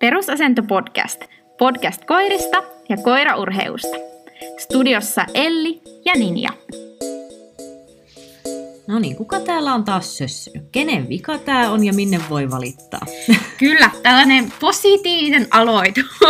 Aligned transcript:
Perusasento 0.00 0.62
podcast. 0.62 1.24
Podcast 1.58 2.04
koirista 2.04 2.62
ja 2.88 2.96
koiraurheusta. 2.96 3.96
Studiossa 4.58 5.24
Elli 5.34 5.82
ja 6.04 6.12
Ninja. 6.14 6.50
No 8.88 8.98
niin, 8.98 9.16
kuka 9.16 9.40
täällä 9.40 9.74
on 9.74 9.84
taas 9.84 10.18
sössynyt? 10.18 10.68
Kenen 10.72 11.08
vika 11.08 11.38
tää 11.38 11.70
on 11.70 11.84
ja 11.84 11.92
minne 11.92 12.20
voi 12.30 12.50
valittaa? 12.50 13.00
Kyllä, 13.58 13.90
tällainen 14.02 14.52
positiivinen 14.60 15.46
aloitus. 15.50 16.20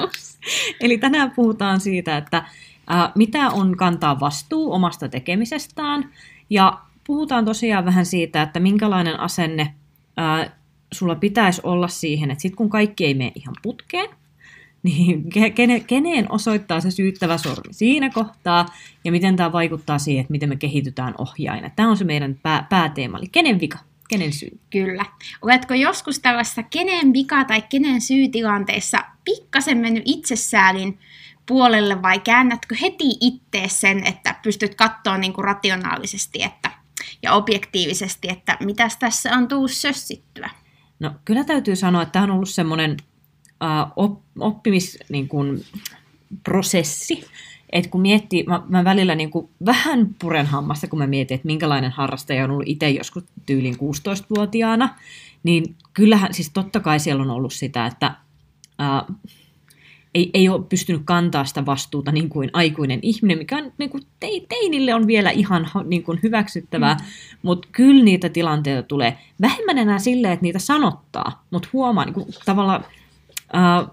Eli 0.80 0.98
tänään 0.98 1.30
puhutaan 1.30 1.80
siitä, 1.80 2.16
että 2.16 2.44
ää, 2.86 3.12
mitä 3.14 3.50
on 3.50 3.76
kantaa 3.76 4.20
vastuu 4.20 4.72
omasta 4.72 5.08
tekemisestään 5.08 6.10
ja 6.50 6.78
puhutaan 7.06 7.44
tosiaan 7.44 7.84
vähän 7.84 8.06
siitä, 8.06 8.42
että 8.42 8.60
minkälainen 8.60 9.20
asenne 9.20 9.74
ää, 10.16 10.56
sulla 10.98 11.14
pitäisi 11.14 11.60
olla 11.64 11.88
siihen, 11.88 12.30
että 12.30 12.42
sitten 12.42 12.56
kun 12.56 12.70
kaikki 12.70 13.04
ei 13.04 13.14
mene 13.14 13.32
ihan 13.34 13.54
putkeen, 13.62 14.08
niin 14.82 15.30
kene, 15.54 15.80
keneen 15.80 16.32
osoittaa 16.32 16.80
se 16.80 16.90
syyttävä 16.90 17.38
sormi 17.38 17.72
siinä 17.72 18.10
kohtaa, 18.10 18.66
ja 19.04 19.12
miten 19.12 19.36
tämä 19.36 19.52
vaikuttaa 19.52 19.98
siihen, 19.98 20.20
että 20.20 20.30
miten 20.30 20.48
me 20.48 20.56
kehitytään 20.56 21.14
ohjaina. 21.18 21.70
Tämä 21.70 21.90
on 21.90 21.96
se 21.96 22.04
meidän 22.04 22.38
pää, 22.42 22.66
pääteema, 22.70 23.18
eli 23.18 23.26
kenen 23.32 23.60
vika, 23.60 23.78
kenen 24.08 24.32
syy. 24.32 24.58
Kyllä. 24.70 25.04
Oletko 25.42 25.74
joskus 25.74 26.18
tällaisessa 26.18 26.62
kenen 26.62 27.12
vika 27.12 27.44
tai 27.44 27.62
kenen 27.62 28.00
syytilanteessa 28.00 28.98
pikkasen 29.24 29.78
mennyt 29.78 30.02
itsesäälin 30.06 30.98
puolelle, 31.46 32.02
vai 32.02 32.20
käännätkö 32.20 32.76
heti 32.82 33.10
itse 33.20 33.64
sen, 33.66 34.06
että 34.06 34.34
pystyt 34.42 34.74
katsoa 34.74 35.18
niin 35.18 35.32
kuin 35.32 35.44
rationaalisesti 35.44 36.42
että, 36.42 36.70
ja 37.22 37.32
objektiivisesti, 37.32 38.28
että 38.28 38.56
mitäs 38.60 38.96
tässä 38.96 39.34
on 39.36 39.48
tuu 39.48 39.68
sössittyä? 39.68 40.50
No 41.00 41.10
kyllä 41.24 41.44
täytyy 41.44 41.76
sanoa, 41.76 42.02
että 42.02 42.12
tämä 42.12 42.22
on 42.22 42.30
ollut 42.30 42.48
semmoinen 42.48 42.96
op, 43.96 44.20
oppimis, 44.38 44.98
niin 45.08 45.28
prosessi, 46.44 47.24
että 47.70 47.90
kun 47.90 48.00
miettii, 48.00 48.42
mä, 48.42 48.62
mä 48.68 48.84
välillä 48.84 49.14
niin 49.14 49.30
kuin 49.30 49.48
vähän 49.66 50.14
puren 50.18 50.46
hammasta, 50.46 50.88
kun 50.88 50.98
mä 50.98 51.06
mietin, 51.06 51.34
että 51.34 51.46
minkälainen 51.46 51.90
harrastaja 51.90 52.44
on 52.44 52.50
ollut 52.50 52.68
itse 52.68 52.90
joskus 52.90 53.24
tyyliin 53.46 53.74
16-vuotiaana, 53.74 54.98
niin 55.42 55.74
kyllähän, 55.94 56.34
siis 56.34 56.50
totta 56.50 56.80
kai 56.80 57.00
siellä 57.00 57.22
on 57.22 57.30
ollut 57.30 57.52
sitä, 57.52 57.86
että 57.86 58.14
uh, 58.66 59.16
ei, 60.16 60.30
ei 60.34 60.48
ole 60.48 60.64
pystynyt 60.68 61.02
kantaa 61.04 61.44
sitä 61.44 61.66
vastuuta 61.66 62.12
niin 62.12 62.28
kuin 62.28 62.50
aikuinen 62.52 62.98
ihminen, 63.02 63.38
mikä 63.38 63.56
on, 63.56 63.72
niin 63.78 63.90
kuin 63.90 64.02
teinille 64.48 64.94
on 64.94 65.06
vielä 65.06 65.30
ihan 65.30 65.70
niin 65.84 66.02
kuin 66.02 66.20
hyväksyttävää, 66.22 66.94
mm. 66.94 67.04
mutta 67.42 67.68
kyllä 67.72 68.04
niitä 68.04 68.28
tilanteita 68.28 68.82
tulee 68.82 69.18
vähemmän 69.40 69.78
enää 69.78 69.98
silleen, 69.98 70.32
että 70.32 70.42
niitä 70.42 70.58
sanottaa, 70.58 71.44
mutta 71.50 71.68
huomaa 71.72 72.04
niin 72.04 72.14
kuin, 72.14 72.26
tavallaan 72.44 72.84
äh, 73.56 73.86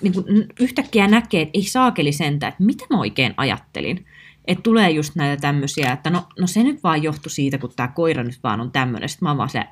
niin 0.00 0.12
kuin 0.12 0.24
yhtäkkiä 0.60 1.06
näkee, 1.06 1.42
että 1.42 1.58
ei 1.58 1.64
saakeli 1.64 2.12
sentä, 2.12 2.48
että 2.48 2.64
mitä 2.64 2.84
mä 2.90 3.00
oikein 3.00 3.34
ajattelin. 3.36 4.06
Että 4.44 4.62
tulee 4.62 4.90
just 4.90 5.14
näitä 5.14 5.40
tämmöisiä, 5.40 5.92
että 5.92 6.10
no, 6.10 6.22
no 6.40 6.46
se 6.46 6.62
nyt 6.62 6.82
vaan 6.82 7.02
johtui 7.02 7.30
siitä, 7.30 7.58
kun 7.58 7.72
tämä 7.76 7.88
koira 7.88 8.24
nyt 8.24 8.38
vaan 8.42 8.60
on 8.60 8.72
tämmöinen. 8.72 9.08
Sitten 9.08 9.26
mä 9.26 9.30
oon 9.30 9.38
vaan 9.38 9.50
se, 9.50 9.64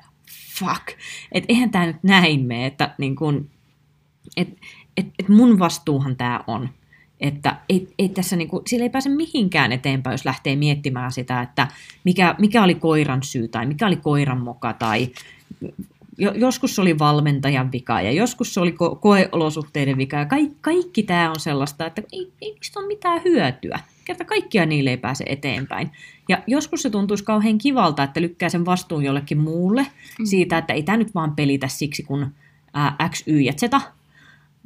fuck, 0.59 0.87
että 1.31 1.45
eihän 1.49 1.69
tämä 1.69 1.85
nyt 1.85 2.03
näin 2.03 2.45
mene, 2.45 2.65
että 2.65 2.95
niin 2.97 3.15
kuin, 3.15 3.51
että 4.37 4.55
että 4.97 5.11
et 5.19 5.29
mun 5.29 5.59
vastuuhan 5.59 6.15
tämä 6.15 6.43
on. 6.47 6.69
Että 7.19 7.57
ei, 7.69 7.93
ei 7.99 8.09
tässä 8.09 8.35
niinku, 8.35 8.61
sillä 8.67 8.83
ei 8.83 8.89
pääse 8.89 9.09
mihinkään 9.09 9.71
eteenpäin, 9.71 10.13
jos 10.13 10.25
lähtee 10.25 10.55
miettimään 10.55 11.11
sitä, 11.11 11.41
että 11.41 11.67
mikä, 12.03 12.35
mikä 12.39 12.63
oli 12.63 12.75
koiran 12.75 13.23
syy 13.23 13.47
tai 13.47 13.65
mikä 13.65 13.87
oli 13.87 13.95
koiran 13.95 14.41
moka 14.41 14.73
tai 14.73 15.09
joskus 16.35 16.79
oli 16.79 16.99
valmentajan 16.99 17.71
vika 17.71 18.01
ja 18.01 18.11
joskus 18.11 18.53
se 18.53 18.59
oli 18.59 18.71
ko- 18.71 18.95
koeolosuhteiden 18.99 19.97
vika 19.97 20.17
ja 20.17 20.25
kaikki, 20.25 20.57
kaikki 20.61 21.03
tämä 21.03 21.29
on 21.29 21.39
sellaista, 21.39 21.85
että 21.85 22.01
ei, 22.11 22.31
ei 22.41 22.55
mistä 22.59 22.79
ole 22.79 22.87
mitään 22.87 23.21
hyötyä. 23.25 23.79
Kerta 24.05 24.25
kaikkia 24.25 24.65
niille 24.65 24.89
ei 24.89 24.97
pääse 24.97 25.23
eteenpäin. 25.27 25.91
Ja 26.29 26.43
joskus 26.47 26.81
se 26.81 26.89
tuntuisi 26.89 27.23
kauhean 27.23 27.57
kivalta, 27.57 28.03
että 28.03 28.21
lykkää 28.21 28.49
sen 28.49 28.65
vastuun 28.65 29.03
jollekin 29.03 29.37
muulle 29.37 29.87
mm. 30.19 30.25
siitä, 30.25 30.57
että 30.57 30.73
ei 30.73 30.83
tämä 30.83 30.97
nyt 30.97 31.15
vaan 31.15 31.35
pelitä 31.35 31.67
siksi, 31.67 32.03
kun 32.03 32.27
ää, 32.73 32.95
X, 33.09 33.23
Y 33.27 33.39
ja 33.39 33.53
Z 33.53 33.63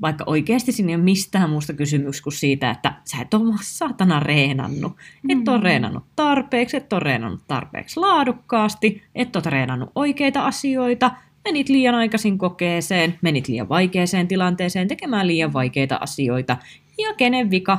vaikka 0.02 0.24
oikeasti 0.28 0.72
siinä 0.72 0.90
ei 0.90 0.96
ole 0.96 1.04
mistään 1.04 1.50
muusta 1.50 1.74
kysymys 1.74 2.22
kuin 2.22 2.34
siitä, 2.34 2.72
että 2.72 2.94
sä 3.06 3.18
et 3.22 3.34
ole 3.34 3.56
saatana 3.62 4.20
reenannut. 4.20 4.94
Et 5.30 5.48
ole 5.48 5.58
mm. 5.58 5.64
reenannut 5.64 6.04
tarpeeksi, 6.16 6.78
et 6.78 6.94
ole 6.94 7.00
reenannut 7.00 7.42
tarpeeksi 7.48 8.00
laadukkaasti, 8.00 9.04
et 9.16 9.36
ole 9.36 9.44
treenannut 9.44 9.92
oikeita 9.96 10.46
asioita, 10.46 11.12
menit 11.46 11.70
liian 11.70 11.96
aikaisin 11.96 12.38
kokeeseen, 12.38 13.20
menit 13.22 13.48
liian 13.48 13.70
vaikeeseen 13.70 14.28
tilanteeseen 14.28 14.88
tekemään 14.88 15.28
liian 15.28 15.54
vaikeita 15.54 15.98
asioita. 16.02 16.58
Ja 16.98 17.14
kenen 17.14 17.52
vika? 17.52 17.78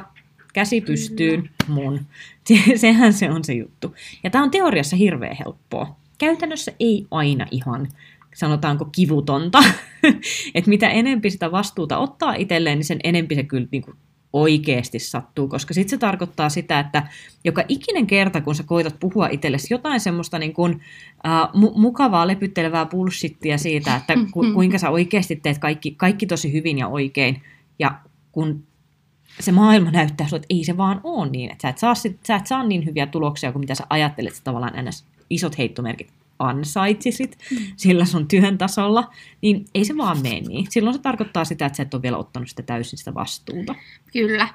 Käsi 0.53 0.81
pystyyn, 0.81 1.51
mun. 1.69 2.01
Sehän 2.77 3.13
se 3.13 3.31
on 3.31 3.45
se 3.45 3.53
juttu. 3.53 3.95
Ja 4.25 4.31
tämä 4.31 4.45
on 4.45 4.51
teoriassa 4.51 4.97
hirveän 4.97 5.37
helppoa. 5.45 5.97
Käytännössä 6.19 6.73
ei 6.81 7.07
aina 7.11 7.47
ihan 7.51 7.89
sanotaanko 8.37 8.85
kivutonta. 8.85 9.59
että 10.55 10.69
mitä 10.69 10.89
enempi 10.89 11.31
sitä 11.31 11.53
vastuuta 11.53 11.99
ottaa 11.99 12.35
itselleen, 12.35 12.79
niin 12.79 12.85
sen 12.85 13.01
enempi 13.05 13.35
se 13.35 13.43
kyllä 13.43 13.67
niin 13.71 13.83
kuin 13.83 13.97
oikeasti 14.33 14.99
sattuu, 14.99 15.49
koska 15.49 15.75
sitten 15.75 15.91
se 15.91 15.99
tarkoittaa 15.99 16.49
sitä, 16.49 16.81
että 16.81 17.07
joka 17.45 17.65
ikinen 17.69 18.07
kerta, 18.07 18.41
kun 18.41 18.55
sä 18.55 18.63
koitat 18.63 19.01
puhua 19.01 19.29
itsellesi 19.29 19.75
jotain 19.75 20.01
semmoista 20.01 20.39
niin 20.39 20.55
kuin, 20.55 20.81
äh, 21.27 21.49
mu- 21.49 21.79
mukavaa, 21.79 22.27
lepyttelevää 22.27 22.87
bullshittia 22.87 23.59
siitä, 23.59 23.97
että 23.97 24.15
ku- 24.33 24.53
kuinka 24.55 24.79
sä 24.79 24.91
oikeasti 24.91 25.37
teet 25.37 25.59
kaikki, 25.59 25.91
kaikki 25.91 26.27
tosi 26.27 26.53
hyvin 26.53 26.79
ja 26.79 26.89
oikein, 26.89 27.43
ja 27.79 27.99
kun 28.33 28.63
se 29.41 29.53
maailma 29.53 29.91
näyttää 29.91 30.27
että 30.27 30.47
ei 30.51 30.65
se 30.65 30.77
vaan 30.77 31.01
ole 31.05 31.31
niin, 31.31 31.53
että 31.53 31.63
sä 31.63 31.69
et 31.69 31.79
saa, 31.79 31.95
sä 32.27 32.37
et 32.37 32.47
saa 32.47 32.65
niin 32.65 32.85
hyviä 32.85 33.07
tuloksia 33.07 33.53
kuin 33.53 33.61
mitä 33.61 33.75
sä 33.75 33.87
ajattelet, 33.91 34.33
että 34.33 34.45
tavallaan 34.45 34.85
ns. 34.85 35.05
isot 35.31 35.59
heittomerkit 35.59 36.13
ansaitsisit 36.39 37.39
mm. 37.51 37.57
sillä 37.77 38.05
sun 38.05 38.29
työn 38.29 38.59
tasolla, 38.59 39.11
niin 39.43 39.67
ei 39.75 39.85
se 39.85 39.97
vaan 39.97 40.23
mene 40.23 40.41
niin. 40.41 40.67
Silloin 40.71 40.97
se 40.97 41.03
tarkoittaa 41.03 41.45
sitä, 41.45 41.67
että 41.67 41.77
sä 41.77 41.83
et 41.83 41.95
ole 41.95 42.03
vielä 42.03 42.17
ottanut 42.17 42.49
sitä 42.49 42.63
täysin 42.63 42.99
sitä 42.99 43.15
vastuuta. 43.15 43.75
Kyllä. 44.13 44.49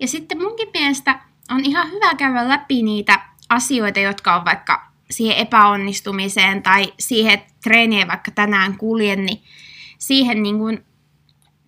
Ja 0.00 0.08
sitten 0.08 0.42
munkin 0.42 0.68
mielestä 0.74 1.20
on 1.50 1.64
ihan 1.64 1.90
hyvä 1.90 2.14
käydä 2.14 2.48
läpi 2.48 2.82
niitä 2.82 3.20
asioita, 3.48 4.00
jotka 4.00 4.36
on 4.36 4.44
vaikka 4.44 4.90
siihen 5.10 5.36
epäonnistumiseen 5.36 6.62
tai 6.62 6.92
siihen 6.98 7.42
treeniin 7.62 8.08
vaikka 8.08 8.30
tänään 8.30 8.78
kuljen, 8.78 9.26
niin 9.26 9.42
siihen 9.98 10.42
niin 10.42 10.58
kuin, 10.58 10.84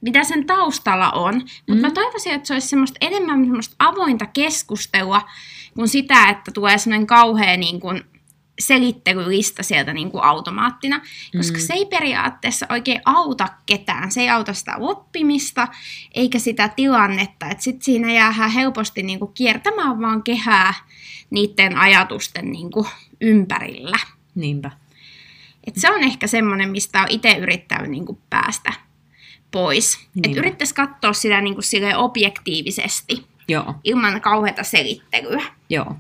mitä 0.01 0.25
sen 0.25 0.47
taustalla 0.47 1.11
on. 1.11 1.35
Mutta 1.35 1.75
mm. 1.75 1.81
mä 1.81 1.91
toivoisin, 1.91 2.33
että 2.33 2.47
se 2.47 2.53
olisi 2.53 2.69
semmoista 2.69 2.99
enemmän 3.01 3.45
semmoista 3.45 3.77
avointa 3.79 4.27
keskustelua 4.27 5.23
kuin 5.75 5.89
sitä, 5.89 6.29
että 6.29 6.51
tulee 6.53 6.79
semmoinen 6.79 7.07
kauhea 7.07 7.57
niin 7.57 7.81
kuin, 7.81 8.05
selittelylista 8.59 9.63
sieltä 9.63 9.93
niin 9.93 10.11
kuin 10.11 10.25
automaattina, 10.25 11.01
koska 11.37 11.59
mm. 11.59 11.63
se 11.63 11.75
ei 11.75 11.87
periaatteessa 11.87 12.67
oikein 12.71 13.01
auta 13.05 13.49
ketään. 13.67 14.13
Se 14.13 14.21
ei 14.21 14.31
auta 14.31 14.55
sitä 14.55 14.77
oppimista 14.77 15.69
eikä 16.15 16.39
sitä 16.39 16.69
tilannetta. 16.69 17.47
Että 17.47 17.65
sitten 17.65 17.83
siinä 17.83 18.13
jää 18.13 18.49
helposti 18.49 19.03
niin 19.03 19.19
kuin 19.19 19.33
kiertämään 19.35 20.01
vaan 20.01 20.23
kehää 20.23 20.75
niiden 21.31 21.77
ajatusten 21.77 22.53
niin 22.53 22.71
kuin 22.71 22.87
ympärillä. 23.21 23.99
Niinpä. 24.35 24.71
Et 25.67 25.77
se 25.77 25.91
on 25.91 26.03
ehkä 26.03 26.27
semmoinen, 26.27 26.71
mistä 26.71 27.03
on 27.03 27.07
itse 27.11 27.33
yrittänyt 27.33 27.91
niin 27.91 28.07
kuin 28.07 28.19
päästä 28.31 28.73
pois. 29.51 30.09
Että 30.25 30.39
yrittäisi 30.39 30.75
katsoa 30.75 31.13
sitä 31.13 31.41
niin 31.41 31.55
kuin 31.55 31.97
objektiivisesti. 31.97 33.27
Joo. 33.49 33.75
Ilman 33.85 34.21
kauheata 34.21 34.63
selittelyä. 34.63 35.43
Joo 35.71 35.97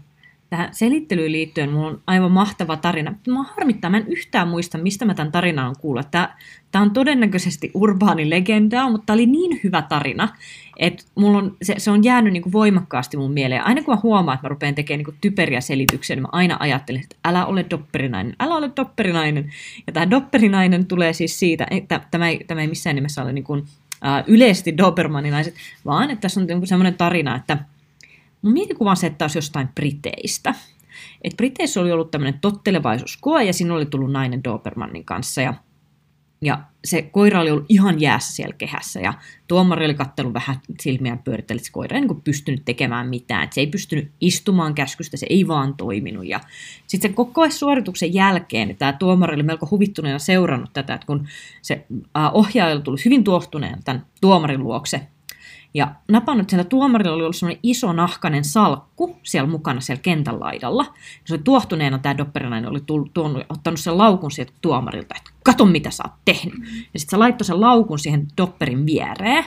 tähän 0.51 0.69
selittelyyn 0.73 1.33
liittyen 1.33 1.71
mulla 1.71 1.89
on 1.89 2.01
aivan 2.07 2.33
mahtava 2.33 2.77
tarina. 2.77 3.15
Mä 3.29 3.43
harmittaa, 3.43 3.91
mä 3.91 3.97
en 3.97 4.09
yhtään 4.09 4.49
muista, 4.49 4.79
mistä 4.79 5.05
mä 5.05 5.15
tämän 5.15 5.33
tarinan 5.33 5.69
on 5.69 5.77
kuullut. 5.79 6.11
Tämä, 6.11 6.37
tämä 6.71 6.83
on 6.83 6.91
todennäköisesti 6.91 7.71
urbaani 7.75 8.31
legenda, 8.31 8.89
mutta 8.89 9.07
tämä 9.07 9.15
oli 9.15 9.27
niin 9.27 9.61
hyvä 9.65 9.83
tarina, 9.83 10.29
että 10.77 11.05
mulla 11.15 11.39
on, 11.39 11.57
se, 11.63 11.75
se 11.79 11.91
on 11.91 12.05
jäänyt 12.05 12.33
niin 12.33 12.43
kuin 12.43 12.53
voimakkaasti 12.53 13.17
mun 13.17 13.33
mieleen. 13.33 13.65
Aina 13.65 13.83
kun 13.83 13.95
mä 13.95 14.01
huomaan, 14.03 14.35
että 14.35 14.45
mä 14.45 14.49
rupean 14.49 14.75
tekemään 14.75 14.99
niin 14.99 15.05
kuin 15.05 15.19
typeriä 15.21 15.61
selityksiä, 15.61 16.17
niin 16.17 16.23
mä 16.23 16.29
aina 16.33 16.57
ajattelen, 16.61 17.03
että 17.03 17.17
älä 17.25 17.47
ole 17.47 17.67
dopperinainen, 17.71 18.37
älä 18.41 18.55
ole 18.55 18.71
dopperinainen. 18.77 19.53
Ja 19.87 19.93
tämä 19.93 20.11
dopperinainen 20.11 20.87
tulee 20.87 21.13
siis 21.13 21.39
siitä, 21.39 21.67
että 21.71 22.01
tämä 22.11 22.29
ei, 22.29 22.45
tämä 22.47 22.61
ei 22.61 22.69
missään 22.69 22.97
nimessä 22.97 23.23
ole 23.23 23.33
niin 23.33 23.45
kuin, 23.45 23.61
uh, 23.61 24.25
yleisesti 24.27 24.77
dobermaninaiset, 24.77 25.55
vaan 25.85 26.11
että 26.11 26.21
tässä 26.21 26.41
on 26.41 26.47
niin 26.47 26.67
semmoinen 26.67 26.95
tarina, 26.95 27.37
että 27.37 27.59
Mun 28.43 28.53
mielikuva 28.53 28.91
on 28.91 28.97
se, 28.97 29.07
että 29.07 29.25
olisi 29.25 29.39
jostain 29.39 29.69
Briteistä. 29.69 30.55
Et 31.25 31.37
Briteissä 31.37 31.81
oli 31.81 31.93
ollut 31.93 32.11
tämmöinen 32.11 32.41
tottelevaisuuskoe 32.41 33.45
ja 33.45 33.53
siinä 33.53 33.75
oli 33.75 33.87
tullut 33.87 34.13
nainen 34.13 34.45
Dobermannin 34.45 35.05
kanssa 35.05 35.43
ja 35.43 35.55
Ja 36.41 36.63
se 36.85 37.03
koira 37.03 37.41
oli 37.41 37.51
ollut 37.51 37.67
ihan 37.69 38.01
jäässä 38.01 38.33
siellä 38.33 38.55
kehässä 38.59 39.01
ja 39.01 39.15
tuomari 39.49 39.85
oli 39.85 39.95
kattellut 39.95 40.35
vähän 40.35 40.57
pyörittellyt, 41.25 41.61
että 41.61 41.67
se 41.67 41.73
koira 41.73 41.97
ei 41.97 42.01
niin 42.01 42.23
pystynyt 42.23 42.63
tekemään 42.65 43.09
mitään. 43.09 43.45
Että 43.45 43.55
se 43.55 43.61
ei 43.61 43.67
pystynyt 43.67 44.13
istumaan 44.21 44.75
käskystä, 44.75 45.17
se 45.17 45.27
ei 45.31 45.49
vaan 45.49 45.75
toiminut. 45.77 46.27
Ja 46.27 46.41
sitten 46.87 47.09
sen 47.09 47.15
koko 47.15 47.51
suorituksen 47.51 48.15
jälkeen 48.15 48.77
tämä 48.77 48.93
tuomari 48.93 49.35
oli 49.35 49.43
melko 49.43 49.69
huvittuneena 49.71 50.19
seurannut 50.19 50.73
tätä, 50.73 50.95
että 50.95 51.07
kun 51.07 51.29
se 51.63 51.87
ohjaaja 52.33 52.75
oli 52.75 52.83
tullut 52.83 53.05
hyvin 53.05 53.25
tuohtuneen 53.25 53.83
tämän 53.85 54.07
tuomarin 54.21 54.63
luokse, 54.63 55.07
ja 55.79 55.95
napannut 56.09 56.51
sieltä 56.51 56.69
tuomarilla 56.69 57.15
oli 57.15 57.23
ollut 57.23 57.37
semmoinen 57.37 57.61
iso 57.63 57.93
nahkainen 57.93 58.45
salkku 58.45 59.17
siellä 59.23 59.51
mukana 59.51 59.81
siellä 59.81 60.03
kentän 60.03 60.41
laidalla. 60.41 60.85
Ja 60.95 61.23
se 61.25 61.35
oli 61.35 61.43
tuohtuneena 61.43 61.99
tämä 61.99 62.19
dopperinainen 62.19 62.71
oli 62.71 62.81
tullut, 62.81 63.15
tuonut, 63.15 63.43
ottanut 63.49 63.81
sen 63.81 63.99
laukun 63.99 64.31
sieltä 64.31 64.53
tuomarilta, 64.61 65.15
että 65.19 65.31
kato 65.45 65.65
mitä 65.65 65.91
sä 65.91 66.03
oot 66.07 66.15
tehnyt. 66.25 66.55
Ja 66.95 67.01
sitten 67.01 67.11
se 67.11 67.17
laittoi 67.17 67.45
sen 67.45 67.61
laukun 67.61 67.99
siihen 67.99 68.29
dopperin 68.37 68.87
viereen 68.87 69.45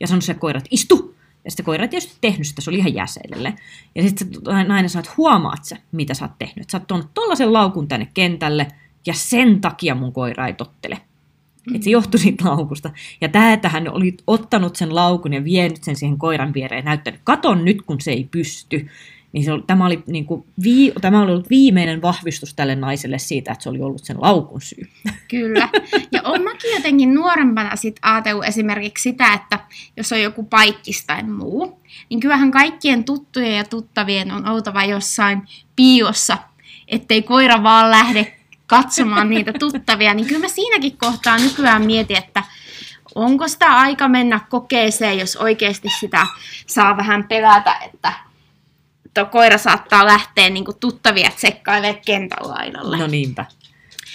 ja 0.00 0.06
sanoi 0.06 0.22
se 0.22 0.34
koira, 0.34 0.58
että 0.58 0.68
istu. 0.70 1.14
Ja 1.44 1.50
sitten 1.50 1.64
koira 1.64 1.88
tietysti 1.88 2.18
tehnyt 2.20 2.46
sitä, 2.46 2.60
se 2.60 2.70
oli 2.70 2.78
ihan 2.78 2.94
jäseille. 2.94 3.54
Ja 3.94 4.02
sitten 4.02 4.28
nainen 4.68 4.90
sanoi, 4.90 5.02
että 5.02 5.14
huomaat 5.16 5.64
sä, 5.64 5.76
mitä 5.92 6.14
sä 6.14 6.24
oot 6.24 6.38
tehnyt. 6.38 6.70
Sä 6.70 6.78
oot 6.78 6.86
tuonut 6.86 7.14
tollaisen 7.14 7.52
laukun 7.52 7.88
tänne 7.88 8.08
kentälle 8.14 8.68
ja 9.06 9.14
sen 9.14 9.60
takia 9.60 9.94
mun 9.94 10.12
koira 10.12 10.46
ei 10.46 10.54
tottele. 10.54 11.00
Että 11.74 11.84
se 11.84 11.90
johtui 11.90 12.20
siitä 12.20 12.44
laukusta. 12.44 12.90
Ja 13.20 13.28
tämä, 13.28 13.52
että 13.52 13.68
hän 13.68 13.92
oli 13.92 14.16
ottanut 14.26 14.76
sen 14.76 14.94
laukun 14.94 15.32
ja 15.32 15.44
vienyt 15.44 15.84
sen 15.84 15.96
siihen 15.96 16.18
koiran 16.18 16.54
viereen 16.54 16.82
ja 16.82 16.84
näyttänyt, 16.84 17.20
katon 17.24 17.64
nyt 17.64 17.82
kun 17.82 18.00
se 18.00 18.10
ei 18.10 18.28
pysty. 18.30 18.88
Niin 19.32 19.44
se 19.44 19.52
oli, 19.52 19.62
tämä, 19.66 19.86
oli, 19.86 20.02
niin 20.06 20.26
kuin, 20.26 20.44
vii, 20.62 20.92
tämä 21.00 21.22
oli 21.22 21.32
ollut 21.32 21.50
viimeinen 21.50 22.02
vahvistus 22.02 22.54
tälle 22.54 22.74
naiselle 22.74 23.18
siitä, 23.18 23.52
että 23.52 23.62
se 23.62 23.68
oli 23.68 23.80
ollut 23.80 24.04
sen 24.04 24.16
laukun 24.20 24.60
syy. 24.60 24.88
Kyllä. 25.30 25.68
Ja 26.12 26.22
on 26.24 26.42
mäkin 26.42 26.70
jotenkin 26.74 27.14
nuorempana 27.14 27.76
sit 27.76 27.96
ajatellut 28.02 28.44
esimerkiksi 28.44 29.02
sitä, 29.02 29.32
että 29.32 29.60
jos 29.96 30.12
on 30.12 30.22
joku 30.22 30.42
paikkis 30.42 31.06
tai 31.06 31.22
muu, 31.22 31.80
niin 32.10 32.20
kyllähän 32.20 32.50
kaikkien 32.50 33.04
tuttujen 33.04 33.56
ja 33.56 33.64
tuttavien 33.64 34.32
on 34.32 34.48
oltava 34.48 34.84
jossain 34.84 35.42
piilossa, 35.76 36.38
ettei 36.88 37.22
koira 37.22 37.62
vaan 37.62 37.90
lähde 37.90 38.37
katsomaan 38.68 39.30
niitä 39.30 39.52
tuttavia, 39.58 40.14
niin 40.14 40.26
kyllä 40.26 40.40
mä 40.40 40.48
siinäkin 40.48 40.98
kohtaa 40.98 41.38
nykyään 41.38 41.86
mietin, 41.86 42.16
että 42.16 42.42
onko 43.14 43.48
sitä 43.48 43.66
aika 43.66 44.08
mennä 44.08 44.40
kokeeseen, 44.48 45.18
jos 45.18 45.36
oikeasti 45.36 45.88
sitä 46.00 46.26
saa 46.66 46.96
vähän 46.96 47.28
pelätä, 47.28 47.74
että 47.74 48.12
tuo 49.14 49.24
koira 49.24 49.58
saattaa 49.58 50.06
lähteä 50.06 50.50
niin 50.50 50.64
tuttavia 50.80 51.30
tsekkailemaan 51.30 52.02
kentän 52.06 52.48
laidalle. 52.48 52.96
No 52.98 53.06
niinpä. 53.06 53.44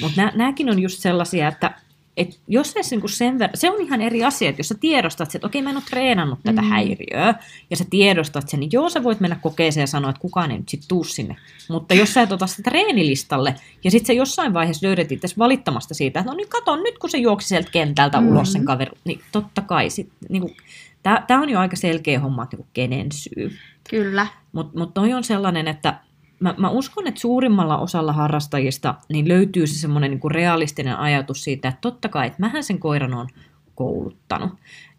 Mutta 0.02 0.22
nämäkin 0.36 0.70
on 0.70 0.80
just 0.80 1.00
sellaisia, 1.00 1.48
että 1.48 1.72
et 2.18 2.40
jos 2.48 2.72
se, 2.72 2.80
niin 2.92 3.10
sen 3.10 3.40
ver- 3.40 3.50
se 3.54 3.72
on 3.72 3.82
ihan 3.82 4.02
eri 4.02 4.24
asia, 4.24 4.50
että 4.50 4.60
jos 4.60 4.68
sä 4.68 4.76
tiedostat, 4.80 5.36
että 5.36 5.48
okei 5.48 5.62
mä 5.62 5.70
en 5.70 5.76
ole 5.76 5.84
treenannut 5.90 6.40
tätä 6.44 6.62
mm. 6.62 6.68
häiriöä, 6.68 7.36
ja 7.70 7.76
sä 7.76 7.86
tiedostat 7.90 8.50
sen, 8.50 8.60
niin 8.60 8.70
joo 8.74 8.90
sä 8.90 9.04
voit 9.04 9.20
mennä 9.20 9.36
kokeeseen 9.42 9.84
ja 9.84 9.88
sanoa, 9.88 10.10
että 10.10 10.20
kukaan 10.20 10.52
ei 10.52 10.58
nyt 10.58 10.70
sit 10.70 10.84
tuu 10.88 11.04
sinne. 11.04 11.36
Mutta 11.70 11.94
jos 11.94 12.14
sä 12.14 12.22
et 12.22 12.32
ota 12.32 12.48
sitä 12.48 12.64
treenilistalle, 12.64 13.56
ja 13.84 13.92
sitten 13.92 14.08
sä 14.08 14.14
jossain 14.14 14.54
vaiheessa 14.54 14.88
löydät 14.88 15.12
itse 15.12 15.28
valittamasta 15.38 15.94
siitä, 15.94 16.20
että 16.20 16.32
no 16.32 16.38
niin 16.38 16.50
kato 16.50 16.76
nyt 16.76 16.98
kun 16.98 17.10
se 17.10 17.18
juoksi 17.18 17.48
sieltä 17.48 17.72
kentältä 17.72 18.22
mm. 18.22 18.28
ulos 18.28 18.52
sen 18.52 18.66
kaveri, 18.66 18.92
niin 19.04 19.22
totta 19.32 19.62
kai 19.62 19.90
sit, 19.90 20.10
niin 20.30 20.56
tämä 21.04 21.42
on 21.42 21.50
jo 21.50 21.60
aika 21.60 21.76
selkeä 21.76 22.20
homma, 22.20 22.44
että 22.44 22.58
niin 22.58 22.68
kenen 22.74 23.12
syy. 23.12 23.58
Kyllä. 23.90 24.28
Mutta 24.52 24.80
mut 24.80 24.94
toi 24.94 25.14
on 25.14 25.24
sellainen, 25.24 25.68
että 25.68 26.00
mä, 26.44 26.56
mä 26.58 26.70
uskon, 26.70 27.08
että 27.08 27.22
suurimmalla 27.22 27.78
osalla 27.78 28.14
harrastajista 28.14 28.96
niin 29.10 29.28
löytyy 29.28 29.68
se 29.68 29.80
semmoinen 29.80 30.12
niin 30.12 30.32
realistinen 30.32 30.98
ajatus 30.98 31.44
siitä, 31.44 31.68
että 31.68 31.82
totta 31.82 32.10
kai, 32.10 32.28
että 32.28 32.40
mähän 32.40 32.64
sen 32.64 32.80
koiran 32.80 33.14
on 33.14 33.28
kouluttanut. 33.76 34.52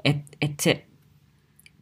Että 0.05 0.37
et 0.41 0.61
se 0.63 0.87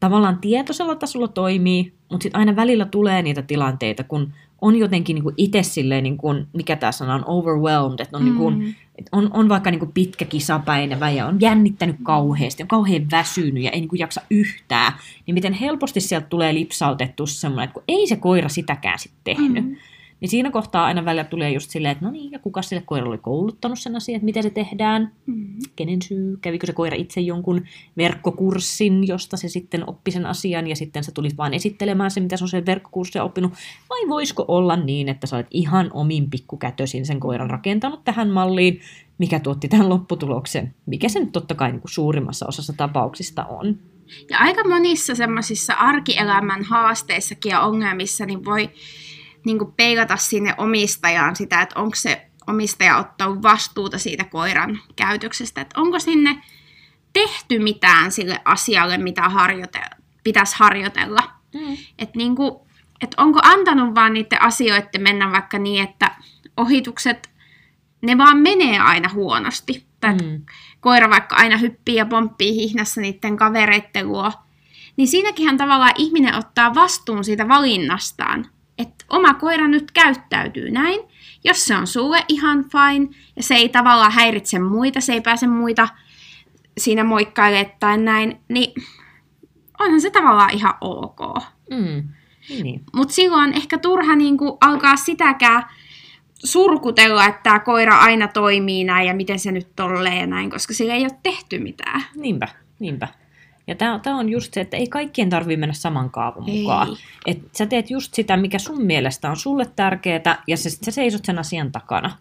tavallaan 0.00 0.38
tietoisella 0.38 0.94
tasolla 0.94 1.28
toimii, 1.28 1.92
mutta 2.10 2.22
sitten 2.22 2.38
aina 2.38 2.56
välillä 2.56 2.84
tulee 2.84 3.22
niitä 3.22 3.42
tilanteita, 3.42 4.04
kun 4.04 4.32
on 4.62 4.76
jotenkin 4.76 5.14
niin 5.14 5.22
kuin 5.22 5.34
itse 5.36 5.62
silleen, 5.62 6.02
niin 6.02 6.16
kuin, 6.16 6.46
mikä 6.52 6.76
tämä 6.76 6.92
sana 6.92 7.14
on, 7.14 7.24
overwhelmed, 7.26 8.00
että 8.00 8.16
on, 8.16 8.22
mm. 8.22 8.28
niin 8.28 8.36
kuin, 8.38 8.76
että 8.98 9.08
on, 9.12 9.30
on 9.32 9.48
vaikka 9.48 9.70
niin 9.70 9.78
kuin 9.78 9.92
pitkä 9.92 10.24
kisapäinevä 10.24 11.10
ja 11.10 11.26
on 11.26 11.40
jännittänyt 11.40 11.96
kauheasti, 12.02 12.62
on 12.62 12.68
kauhean 12.68 13.10
väsynyt 13.10 13.64
ja 13.64 13.70
ei 13.70 13.80
niin 13.80 13.88
kuin 13.88 13.98
jaksa 13.98 14.20
yhtään, 14.30 14.92
niin 15.26 15.34
miten 15.34 15.52
helposti 15.52 16.00
sieltä 16.00 16.26
tulee 16.26 16.54
lipsautettu 16.54 17.26
semmoinen, 17.26 17.64
että 17.64 17.74
kun 17.74 17.84
ei 17.88 18.06
se 18.06 18.16
koira 18.16 18.48
sitäkään 18.48 18.98
sitten 18.98 19.36
tehnyt. 19.36 19.64
Mm. 19.64 19.76
Niin 20.22 20.30
siinä 20.30 20.50
kohtaa 20.50 20.84
aina 20.84 21.04
välillä 21.04 21.24
tulee 21.24 21.50
just 21.50 21.70
silleen, 21.70 21.92
että 21.92 22.04
no 22.04 22.10
niin, 22.10 22.32
ja 22.32 22.38
kuka 22.38 22.62
sille 22.62 22.82
koiralle 22.86 23.10
oli 23.10 23.18
kouluttanut 23.18 23.78
sen 23.78 23.96
asian, 23.96 24.16
että 24.16 24.24
miten 24.24 24.42
se 24.42 24.50
tehdään, 24.50 25.12
mm. 25.26 25.56
kenen 25.76 26.02
syy, 26.02 26.36
kävikö 26.40 26.66
se 26.66 26.72
koira 26.72 26.96
itse 26.96 27.20
jonkun 27.20 27.64
verkkokurssin, 27.96 29.06
josta 29.06 29.36
se 29.36 29.48
sitten 29.48 29.88
oppi 29.88 30.10
sen 30.10 30.26
asian, 30.26 30.66
ja 30.66 30.76
sitten 30.76 31.04
se 31.04 31.12
tuli 31.12 31.28
vaan 31.38 31.54
esittelemään 31.54 32.10
se, 32.10 32.20
mitä 32.20 32.36
se 32.36 32.44
on 32.44 32.48
sen 32.48 32.66
verkkokurssia 32.66 33.24
oppinut, 33.24 33.52
vai 33.90 34.08
voisiko 34.08 34.44
olla 34.48 34.76
niin, 34.76 35.08
että 35.08 35.26
sä 35.26 35.36
olet 35.36 35.46
ihan 35.50 35.90
omin 35.92 36.30
pikkukätösin 36.30 37.06
sen 37.06 37.20
koiran 37.20 37.50
rakentanut 37.50 38.04
tähän 38.04 38.30
malliin, 38.30 38.80
mikä 39.18 39.40
tuotti 39.40 39.68
tähän 39.68 39.88
lopputuloksen, 39.88 40.74
mikä 40.86 41.08
se 41.08 41.20
nyt 41.20 41.32
totta 41.32 41.54
kai 41.54 41.70
niin 41.70 41.80
kuin 41.80 41.92
suurimmassa 41.92 42.46
osassa 42.46 42.72
tapauksista 42.72 43.44
on. 43.44 43.78
Ja 44.30 44.38
aika 44.38 44.68
monissa 44.68 45.14
semmoisissa 45.14 45.72
arkielämän 45.72 46.64
haasteissakin 46.64 47.50
ja 47.50 47.60
ongelmissa 47.60 48.26
niin 48.26 48.44
voi 48.44 48.70
niin 49.44 49.58
kuin 49.58 49.72
peilata 49.72 50.16
sinne 50.16 50.54
omistajaan 50.58 51.36
sitä, 51.36 51.62
että 51.62 51.80
onko 51.80 51.94
se 51.94 52.26
omistaja 52.46 52.96
ottanut 52.98 53.42
vastuuta 53.42 53.98
siitä 53.98 54.24
koiran 54.24 54.80
käytöksestä, 54.96 55.60
että 55.60 55.80
onko 55.80 55.98
sinne 55.98 56.42
tehty 57.12 57.58
mitään 57.58 58.12
sille 58.12 58.40
asialle, 58.44 58.98
mitä 58.98 59.22
harjoite- 59.22 59.96
pitäisi 60.24 60.56
harjoitella. 60.58 61.30
Mm. 61.54 61.76
Että 61.98 62.18
niin 62.18 62.36
kuin, 62.36 62.54
et 63.00 63.14
onko 63.16 63.40
antanut 63.42 63.94
vaan 63.94 64.12
niiden 64.12 64.42
asioiden 64.42 65.02
mennä 65.02 65.32
vaikka 65.32 65.58
niin, 65.58 65.84
että 65.84 66.10
ohitukset, 66.56 67.30
ne 68.02 68.18
vaan 68.18 68.38
menee 68.38 68.78
aina 68.78 69.08
huonosti. 69.08 69.86
Tai 70.00 70.14
mm. 70.14 70.44
koira 70.80 71.10
vaikka 71.10 71.36
aina 71.36 71.56
hyppii 71.56 71.94
ja 71.94 72.06
pomppii 72.06 72.54
hihnassa 72.54 73.00
niiden 73.00 73.36
kavereitten 73.36 74.08
luo. 74.08 74.32
Niin 74.96 75.08
siinäkinhän 75.08 75.56
tavallaan 75.56 75.94
ihminen 75.96 76.34
ottaa 76.34 76.74
vastuun 76.74 77.24
siitä 77.24 77.48
valinnastaan 77.48 78.46
että 78.78 79.04
oma 79.10 79.34
koira 79.34 79.68
nyt 79.68 79.90
käyttäytyy 79.90 80.70
näin, 80.70 81.00
jos 81.44 81.64
se 81.66 81.76
on 81.76 81.86
sulle 81.86 82.24
ihan 82.28 82.64
fine 82.64 83.08
ja 83.36 83.42
se 83.42 83.54
ei 83.54 83.68
tavallaan 83.68 84.12
häiritse 84.12 84.58
muita, 84.58 85.00
se 85.00 85.12
ei 85.12 85.20
pääse 85.20 85.46
muita 85.46 85.88
siinä 86.78 87.04
moikkailemaan 87.04 87.76
tai 87.80 87.98
näin, 87.98 88.40
niin 88.48 88.72
onhan 89.80 90.00
se 90.00 90.10
tavallaan 90.10 90.54
ihan 90.54 90.74
ok. 90.80 91.20
Mm. 91.70 92.08
Niin. 92.62 92.82
Mutta 92.94 93.14
silloin 93.14 93.52
ehkä 93.52 93.78
turha 93.78 94.16
niinku 94.16 94.58
alkaa 94.60 94.96
sitäkään 94.96 95.64
surkutella, 96.44 97.26
että 97.26 97.40
tämä 97.42 97.58
koira 97.58 97.98
aina 97.98 98.28
toimii 98.28 98.84
näin 98.84 99.08
ja 99.08 99.14
miten 99.14 99.38
se 99.38 99.52
nyt 99.52 99.76
tolleen 99.76 100.30
näin, 100.30 100.50
koska 100.50 100.74
sillä 100.74 100.94
ei 100.94 101.02
ole 101.02 101.18
tehty 101.22 101.58
mitään. 101.58 102.02
Niinpä, 102.16 102.48
niinpä. 102.78 103.08
Ja 103.66 103.74
tämä 103.74 104.18
on 104.18 104.28
just 104.28 104.54
se, 104.54 104.60
että 104.60 104.76
ei 104.76 104.88
kaikkien 104.88 105.30
tarvitse 105.30 105.60
mennä 105.60 105.72
saman 105.72 106.10
kaavun 106.10 106.50
mukaan. 106.50 106.88
Et 107.26 107.38
sä 107.52 107.66
teet 107.66 107.90
just 107.90 108.14
sitä, 108.14 108.36
mikä 108.36 108.58
sun 108.58 108.84
mielestä 108.84 109.30
on 109.30 109.36
sulle 109.36 109.66
tärkeää, 109.76 110.42
ja 110.46 110.56
sä, 110.56 110.70
sä 110.70 110.90
seisot 110.90 111.24
sen 111.24 111.38
asian 111.38 111.72
takana. 111.72 112.18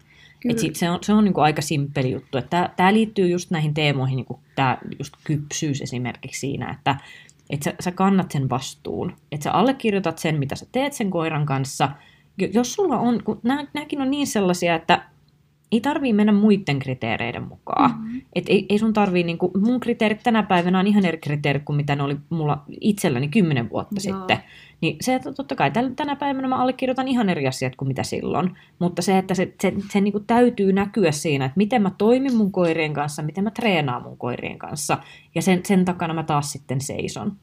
Et 0.50 0.58
sit 0.58 0.76
se 0.76 0.90
on, 0.90 0.98
se 1.02 1.12
on 1.12 1.24
niinku 1.24 1.40
aika 1.40 1.62
simppeli 1.62 2.10
juttu. 2.10 2.38
Tämä 2.76 2.92
liittyy 2.92 3.28
just 3.28 3.50
näihin 3.50 3.74
teemoihin, 3.74 4.16
niinku 4.16 4.40
tämä 4.54 4.78
just 4.98 5.14
kypsyys 5.24 5.82
esimerkiksi 5.82 6.40
siinä, 6.40 6.70
että 6.70 6.96
et 7.50 7.62
sä, 7.62 7.74
sä 7.80 7.92
kannat 7.92 8.30
sen 8.30 8.50
vastuun. 8.50 9.16
Että 9.32 9.44
sä 9.44 9.52
allekirjoitat 9.52 10.18
sen, 10.18 10.38
mitä 10.38 10.56
sä 10.56 10.66
teet 10.72 10.92
sen 10.92 11.10
koiran 11.10 11.46
kanssa. 11.46 11.88
Jos 12.52 12.74
sulla 12.74 12.98
on, 12.98 13.22
kun 13.24 13.40
nämäkin 13.42 14.00
on 14.00 14.10
niin 14.10 14.26
sellaisia, 14.26 14.74
että 14.74 15.04
ei 15.72 15.80
tarvii 15.80 16.12
mennä 16.12 16.32
muiden 16.32 16.78
kriteereiden 16.78 17.42
mukaan. 17.42 17.90
Mm-hmm. 17.90 18.22
Et 18.34 18.44
ei, 18.48 18.66
ei 18.68 18.78
sun 18.78 18.92
tarvii, 18.92 19.24
niinku, 19.24 19.50
mun 19.60 19.80
kriteerit 19.80 20.22
tänä 20.22 20.42
päivänä 20.42 20.78
on 20.78 20.86
ihan 20.86 21.04
eri 21.04 21.18
kriteerit 21.18 21.62
kuin 21.64 21.76
mitä 21.76 21.96
ne 21.96 22.02
oli 22.02 22.16
mulla 22.30 22.62
itselläni 22.80 23.28
kymmenen 23.28 23.70
vuotta 23.70 23.94
Joo. 24.06 24.18
sitten. 24.18 24.38
Niin 24.80 24.96
se, 25.00 25.14
että 25.14 25.32
totta 25.32 25.54
kai 25.54 25.70
tänä 25.96 26.16
päivänä 26.16 26.48
mä 26.48 26.56
allekirjoitan 26.56 27.08
ihan 27.08 27.28
eri 27.28 27.46
asiat 27.46 27.76
kuin 27.76 27.88
mitä 27.88 28.02
silloin. 28.02 28.56
Mutta 28.78 29.02
se, 29.02 29.18
että 29.18 29.34
se, 29.34 29.54
se, 29.60 29.72
se 29.92 30.00
niinku 30.00 30.20
täytyy 30.20 30.72
näkyä 30.72 31.12
siinä, 31.12 31.44
että 31.44 31.56
miten 31.56 31.82
mä 31.82 31.90
toimin 31.98 32.36
mun 32.36 32.52
koirien 32.52 32.92
kanssa, 32.94 33.22
miten 33.22 33.44
mä 33.44 33.50
treenaan 33.50 34.02
mun 34.02 34.18
koirien 34.18 34.58
kanssa. 34.58 34.98
Ja 35.34 35.42
sen, 35.42 35.60
sen 35.66 35.84
takana 35.84 36.14
mä 36.14 36.22
taas 36.22 36.52
sitten 36.52 36.80
seison. 36.80 37.36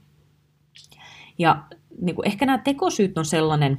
Ja 1.40 1.64
niinku, 2.02 2.22
ehkä 2.26 2.46
nämä 2.46 2.58
tekosyyt 2.58 3.18
on 3.18 3.26
sellainen, 3.26 3.78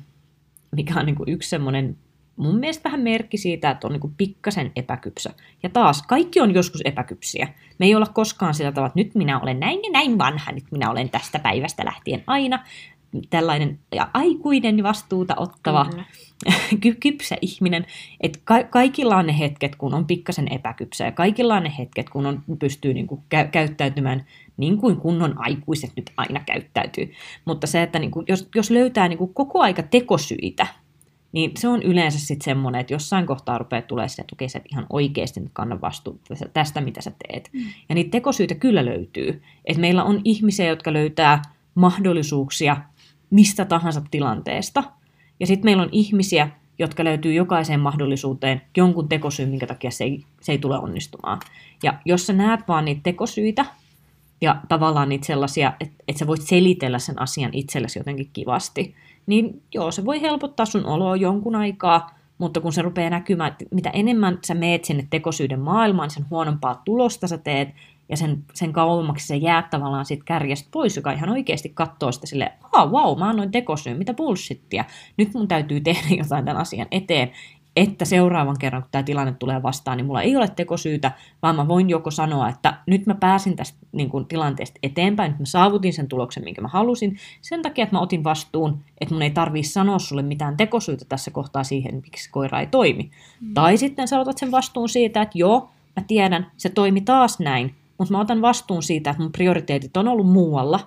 mikä 0.77 1.01
on 1.01 1.07
niinku 1.07 1.25
yksi 1.27 1.49
semmoinen 1.49 1.97
mun 2.41 2.59
mielestä 2.59 2.85
vähän 2.85 3.01
merkki 3.01 3.39
siitä, 3.39 3.71
että 3.71 3.87
on 3.87 3.93
niin 3.93 4.15
pikkasen 4.17 4.73
epäkypsä. 4.77 5.31
Ja 5.63 5.71
taas, 5.71 6.03
kaikki 6.03 6.41
on 6.41 6.55
joskus 6.55 6.81
epäkypsiä. 6.85 7.49
Me 7.79 7.87
ei 7.87 7.95
olla 7.95 8.07
koskaan 8.07 8.55
sillä 8.55 8.73
tavalla, 8.73 8.87
että 8.87 9.01
nyt 9.01 9.15
minä 9.15 9.41
olen 9.41 9.61
näin 9.61 9.81
ja 9.83 9.91
näin 9.93 10.19
vanha, 10.19 10.53
nyt 10.53 10.65
minä 10.71 10.91
olen 10.91 11.11
tästä 11.11 11.39
päivästä 11.39 11.85
lähtien 11.85 12.23
aina. 12.27 12.65
tällainen 13.31 13.79
ja 13.95 14.09
aikuinen 14.15 14.83
vastuuta 14.83 15.35
ottava 15.37 15.85
Kyllä. 15.85 16.05
ky- 16.83 16.97
kypsä 17.01 17.37
ihminen, 17.41 17.87
että 18.21 18.39
ka- 18.45 18.65
kaikilla 18.65 19.17
on 19.17 19.27
ne 19.27 19.39
hetket, 19.39 19.77
kun 19.77 19.95
on 19.95 20.07
pikkasen 20.07 20.53
epäkypsä 20.53 21.05
ja 21.05 21.13
kaikilla 21.13 21.55
on 21.55 21.63
ne 21.63 21.73
hetket, 21.79 22.11
kun 22.11 22.27
on, 22.27 22.43
pystyy 22.59 22.95
niin 22.95 23.07
kuin 23.07 23.21
kä- 23.35 23.49
käyttäytymään 23.51 24.25
niin 24.57 24.79
kuin 24.79 24.97
kunnon 24.97 25.35
aikuiset 25.39 25.91
nyt 25.97 26.11
aina 26.17 26.41
käyttäytyy. 26.47 27.13
Mutta 27.45 27.67
se, 27.67 27.83
että 27.83 27.99
niin 27.99 28.11
kuin, 28.11 28.27
jos, 28.29 28.49
jos 28.55 28.71
löytää 28.71 29.09
niin 29.09 29.19
kuin 29.19 29.35
koko 29.35 29.61
aika 29.61 29.83
tekosyitä, 29.83 30.67
niin 31.33 31.51
se 31.59 31.69
on 31.69 31.83
yleensä 31.83 32.19
sitten 32.19 32.45
semmoinen, 32.45 32.81
että 32.81 32.95
jossain 32.95 33.27
kohtaa 33.27 33.59
rupeaa 33.59 33.83
tulee 33.83 34.09
sitä, 34.09 34.23
että 34.23 34.35
okei, 34.35 34.49
sä 34.49 34.59
et 34.59 34.73
ihan 34.73 34.87
oikeasti 34.91 35.41
nyt 35.41 35.51
kanna 35.53 35.81
vastuuta 35.81 36.35
tästä, 36.53 36.81
mitä 36.81 37.03
sä 37.03 37.13
teet. 37.29 37.51
Mm. 37.53 37.61
Ja 37.89 37.95
niitä 37.95 38.11
tekosyitä 38.11 38.55
kyllä 38.55 38.85
löytyy. 38.85 39.43
että 39.65 39.81
meillä 39.81 40.05
on 40.05 40.21
ihmisiä, 40.25 40.67
jotka 40.67 40.93
löytää 40.93 41.43
mahdollisuuksia 41.75 42.77
mistä 43.31 43.65
tahansa 43.65 44.03
tilanteesta. 44.11 44.85
Ja 45.41 45.47
sitten 45.47 45.65
meillä 45.65 45.83
on 45.83 45.89
ihmisiä, 45.93 46.51
jotka 46.79 47.05
löytyy 47.05 47.35
jokaiseen 47.35 47.81
mahdollisuuteen 47.81 48.63
jonkun 48.77 49.09
tekosyyn, 49.09 49.49
minkä 49.49 49.67
takia 49.67 49.91
se 49.91 50.05
ei, 50.05 50.25
se 50.41 50.53
ei 50.53 50.59
tule 50.59 50.79
onnistumaan. 50.79 51.41
Ja 51.83 51.95
jos 52.05 52.27
sä 52.27 52.33
näet 52.33 52.61
vaan 52.69 52.85
niitä 52.85 53.01
tekosyitä 53.03 53.67
ja 54.41 54.61
tavallaan 54.69 55.09
niitä 55.09 55.27
sellaisia, 55.27 55.73
että, 55.81 55.95
että 56.09 56.19
sä 56.19 56.27
voit 56.27 56.43
selitellä 56.43 56.99
sen 56.99 57.21
asian 57.23 57.51
itsellesi 57.53 57.99
jotenkin 57.99 58.31
kivasti, 58.33 58.95
niin 59.31 59.63
joo, 59.75 59.91
se 59.91 60.05
voi 60.05 60.23
helpottaa 60.23 60.67
sun 60.67 60.87
oloa 60.87 61.17
jonkun 61.17 61.57
aikaa, 61.57 62.11
mutta 62.39 62.61
kun 62.61 62.73
se 62.73 62.83
rupeaa 62.83 63.11
näkymään, 63.11 63.53
että 63.53 63.65
mitä 63.71 63.91
enemmän 63.91 64.39
sä 64.47 64.55
meet 64.55 64.85
sinne 64.85 65.07
tekosyyden 65.11 65.61
maailmaan, 65.61 66.07
niin 66.07 66.15
sen 66.15 66.31
huonompaa 66.31 66.83
tulosta 66.85 67.29
sä 67.29 67.39
teet, 67.39 67.69
ja 68.09 68.17
sen, 68.17 68.45
sen 68.55 68.73
kauemmaksi 68.73 69.27
se 69.27 69.37
jää 69.37 69.63
tavallaan 69.63 70.05
siitä 70.05 70.23
kärjestä 70.27 70.69
pois, 70.73 70.97
joka 70.97 71.13
ihan 71.13 71.31
oikeasti 71.31 71.69
katsoo 71.69 72.13
sitä 72.13 72.27
silleen, 72.27 72.53
ah 72.73 72.91
wow, 72.91 73.19
mä 73.19 73.29
annoin 73.29 73.51
tekosyyn, 73.51 73.99
mitä 73.99 74.15
bullshittia, 74.15 74.85
nyt 75.17 75.35
mun 75.35 75.49
täytyy 75.49 75.81
tehdä 75.81 76.09
jotain 76.23 76.45
tämän 76.45 76.61
asian 76.61 76.87
eteen, 76.91 77.31
että 77.81 78.05
seuraavan 78.05 78.59
kerran, 78.59 78.83
kun 78.83 78.91
tämä 78.91 79.03
tilanne 79.03 79.33
tulee 79.33 79.63
vastaan, 79.63 79.97
niin 79.97 80.07
mulla 80.07 80.23
ei 80.23 80.37
ole 80.37 80.49
tekosyytä, 80.49 81.13
vaan 81.43 81.57
mä 81.57 81.69
voin 81.69 81.91
joko 81.91 82.11
sanoa, 82.11 82.49
että 82.49 82.75
nyt 82.87 83.07
mä 83.07 83.15
pääsin 83.15 83.57
tästä 83.57 83.79
niin 83.93 84.11
kuin, 84.11 84.27
tilanteesta 84.27 84.79
eteenpäin, 84.83 85.31
että 85.31 85.43
mä 85.43 85.47
saavutin 85.47 85.93
sen 85.93 86.09
tuloksen, 86.09 86.45
minkä 86.45 86.63
mä 86.63 86.69
halusin, 86.69 87.17
sen 87.41 87.63
takia, 87.63 87.83
että 87.83 87.97
mä 87.97 88.01
otin 88.01 88.25
vastuun, 88.25 88.81
että 89.01 89.15
mun 89.15 89.23
ei 89.23 89.31
tarvii 89.31 89.63
sanoa 89.63 89.99
sulle 89.99 90.23
mitään 90.23 90.57
tekosyytä 90.57 91.05
tässä 91.09 91.31
kohtaa 91.31 91.65
siihen, 91.65 91.95
miksi 91.95 92.31
koira 92.31 92.61
ei 92.61 92.67
toimi. 92.67 93.11
Mm. 93.41 93.55
Tai 93.55 93.77
sitten 93.77 94.09
sä 94.09 94.21
otat 94.21 94.39
sen 94.39 94.51
vastuun 94.51 94.89
siitä, 94.89 95.23
että 95.23 95.39
joo, 95.39 95.71
mä 95.97 96.03
tiedän, 96.07 96.51
se 96.57 96.69
toimi 96.69 97.01
taas 97.01 97.39
näin, 97.39 97.75
mutta 97.99 98.13
mä 98.13 98.21
otan 98.21 98.43
vastuun 98.43 98.83
siitä, 98.83 99.11
että 99.11 99.23
mun 99.23 99.33
prioriteetit 99.33 99.97
on 99.97 100.09
ollut 100.09 100.29
muualla, 100.29 100.81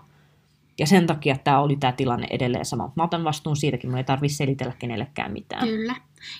ja 0.79 0.87
sen 0.87 1.07
takia 1.07 1.37
tämä 1.37 1.59
oli 1.59 1.75
tämä 1.75 1.91
tilanne 1.91 2.27
edelleen 2.29 2.65
sama. 2.65 2.91
Mä 2.95 3.03
otan 3.03 3.23
vastuun 3.23 3.57
siitäkin, 3.57 3.89
mun 3.89 3.97
ei 3.97 4.03
tarvitse 4.03 4.35
selitellä 4.35 4.73
kenellekään 4.79 5.31
mitään. 5.31 5.67
Kyllä. 5.67 5.95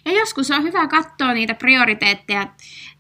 Ja 0.06 0.12
joskus 0.12 0.52
on 0.52 0.64
hyvä 0.64 0.88
katsoa 0.88 1.34
niitä 1.34 1.54
prioriteetteja 1.54 2.48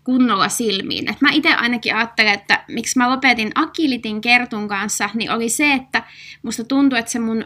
kunnolla 0.03 0.49
silmiin. 0.49 1.09
Et 1.09 1.21
mä 1.21 1.29
itse 1.31 1.53
ainakin 1.53 1.95
ajattelen, 1.95 2.33
että 2.33 2.63
miksi 2.67 2.97
mä 2.97 3.09
lopetin 3.09 3.51
Akilitin 3.55 4.21
Kertun 4.21 4.67
kanssa, 4.67 5.09
niin 5.13 5.31
oli 5.31 5.49
se, 5.49 5.73
että 5.73 6.03
musta 6.43 6.63
tuntui, 6.63 6.99
että 6.99 7.11
se 7.11 7.19
mun 7.19 7.45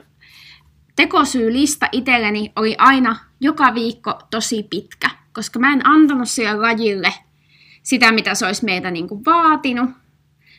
tekosyylista 0.96 1.90
itselleni 1.92 2.52
oli 2.56 2.76
aina 2.78 3.16
joka 3.40 3.74
viikko 3.74 4.20
tosi 4.32 4.64
pitkä, 4.64 5.10
koska 5.34 5.60
mä 5.60 5.74
en 5.74 5.88
antanut 5.88 6.30
sille 6.30 6.54
lajille 6.54 7.14
sitä, 7.84 8.12
mitä 8.12 8.36
se 8.36 8.46
olisi 8.46 8.66
meitä 8.66 8.92
niin 8.92 9.08
vaatinut. 9.26 9.90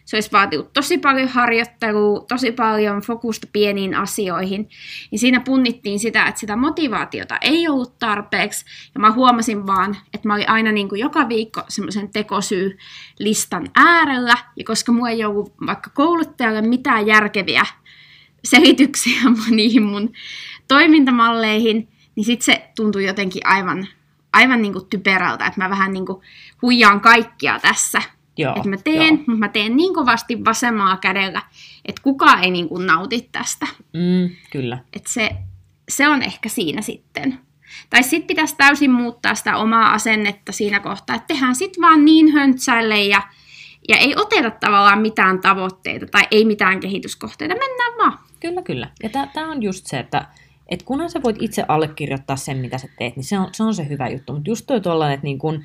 Se 0.09 0.17
olisi 0.17 0.33
vaatinut 0.33 0.73
tosi 0.73 0.99
paljon 0.99 1.29
harjoittelua, 1.29 2.25
tosi 2.29 2.53
paljon 2.53 3.01
fokusta 3.01 3.47
pieniin 3.53 3.95
asioihin. 3.95 4.69
Ja 5.13 5.19
siinä 5.19 5.41
punnittiin 5.41 5.99
sitä, 5.99 6.27
että 6.27 6.41
sitä 6.41 6.57
motivaatiota 6.57 7.39
ei 7.41 7.69
ollut 7.69 7.99
tarpeeksi. 7.99 8.65
Ja 8.95 9.01
mä 9.01 9.11
huomasin 9.11 9.67
vaan, 9.67 9.97
että 10.15 10.29
mä 10.29 10.35
olin 10.35 10.51
aina 10.51 10.73
niin 10.73 10.89
kuin 10.89 11.01
joka 11.01 11.29
viikko 11.29 11.63
semmoisen 11.69 12.09
tekosyy-listan 12.09 13.71
äärellä. 13.77 14.35
Ja 14.57 14.65
koska 14.65 14.93
mulla 14.93 15.11
ei 15.11 15.25
ollut 15.25 15.55
vaikka 15.67 15.91
kouluttajalle 15.91 16.63
mitään 16.63 17.07
järkeviä 17.07 17.67
selityksiä 18.45 19.21
niihin 19.51 19.83
mun 19.83 20.13
toimintamalleihin, 20.69 21.89
niin 22.17 22.25
sitten 22.25 22.45
se 22.45 22.71
tuntui 22.77 23.07
jotenkin 23.07 23.47
aivan, 23.47 23.89
aivan 24.33 24.63
niin 24.63 24.73
kuin 24.73 24.87
typerältä, 24.87 25.47
että 25.47 25.61
mä 25.61 25.71
vähän 25.71 25.93
niin 25.93 26.07
kuin 26.07 26.23
huijaan 26.63 27.01
kaikkia 27.01 27.59
tässä. 27.59 28.18
Joo, 28.39 28.55
että 28.57 28.69
mä 28.69 28.77
teen, 28.85 29.15
mutta 29.15 29.33
mä 29.33 29.49
teen 29.49 29.77
niin 29.77 29.95
kovasti 29.95 30.45
vasemmalla 30.45 30.97
kädellä, 30.97 31.43
että 31.85 32.03
kukaan 32.03 32.45
ei 32.45 32.51
niin 32.51 32.69
kuin 32.69 32.87
nauti 32.87 33.29
tästä. 33.33 33.67
Mm, 33.93 34.31
kyllä. 34.51 34.79
Että 34.93 35.13
se, 35.13 35.31
se 35.89 36.09
on 36.09 36.23
ehkä 36.23 36.49
siinä 36.49 36.83
sitten. 36.83 37.39
Tai 37.91 38.03
sitten 38.03 38.27
pitäisi 38.27 38.57
täysin 38.57 38.91
muuttaa 38.91 39.35
sitä 39.35 39.57
omaa 39.57 39.93
asennetta 39.93 40.53
siinä 40.53 40.81
kohtaa, 40.81 41.17
että 41.17 41.27
tehdään 41.27 41.55
sitten 41.55 41.83
vaan 41.83 42.05
niin 42.05 42.33
höntsäille 42.33 43.03
ja, 43.03 43.23
ja 43.89 43.97
ei 43.97 44.17
oteta 44.17 44.51
tavallaan 44.51 45.01
mitään 45.01 45.41
tavoitteita 45.41 46.07
tai 46.07 46.23
ei 46.31 46.45
mitään 46.45 46.81
kehityskohteita, 46.81 47.55
mennään 47.55 47.99
vaan. 47.99 48.19
Kyllä, 48.41 48.63
kyllä. 48.63 48.91
Ja 49.03 49.11
tämä 49.35 49.51
on 49.51 49.63
just 49.63 49.87
se, 49.87 49.99
että 49.99 50.25
et 50.69 50.83
kunhan 50.83 51.11
sä 51.11 51.23
voit 51.23 51.37
itse 51.41 51.65
allekirjoittaa 51.69 52.37
sen, 52.37 52.57
mitä 52.57 52.79
sä 52.79 52.89
teet, 52.99 53.17
niin 53.17 53.25
se 53.25 53.39
on 53.39 53.49
se, 53.53 53.63
on 53.63 53.75
se 53.75 53.89
hyvä 53.89 54.09
juttu. 54.09 54.33
Mutta 54.33 54.51
just 54.51 54.67
toi 54.67 54.81
tuollainen, 54.81 55.15
että 55.15 55.25
niin 55.25 55.39
kun, 55.39 55.65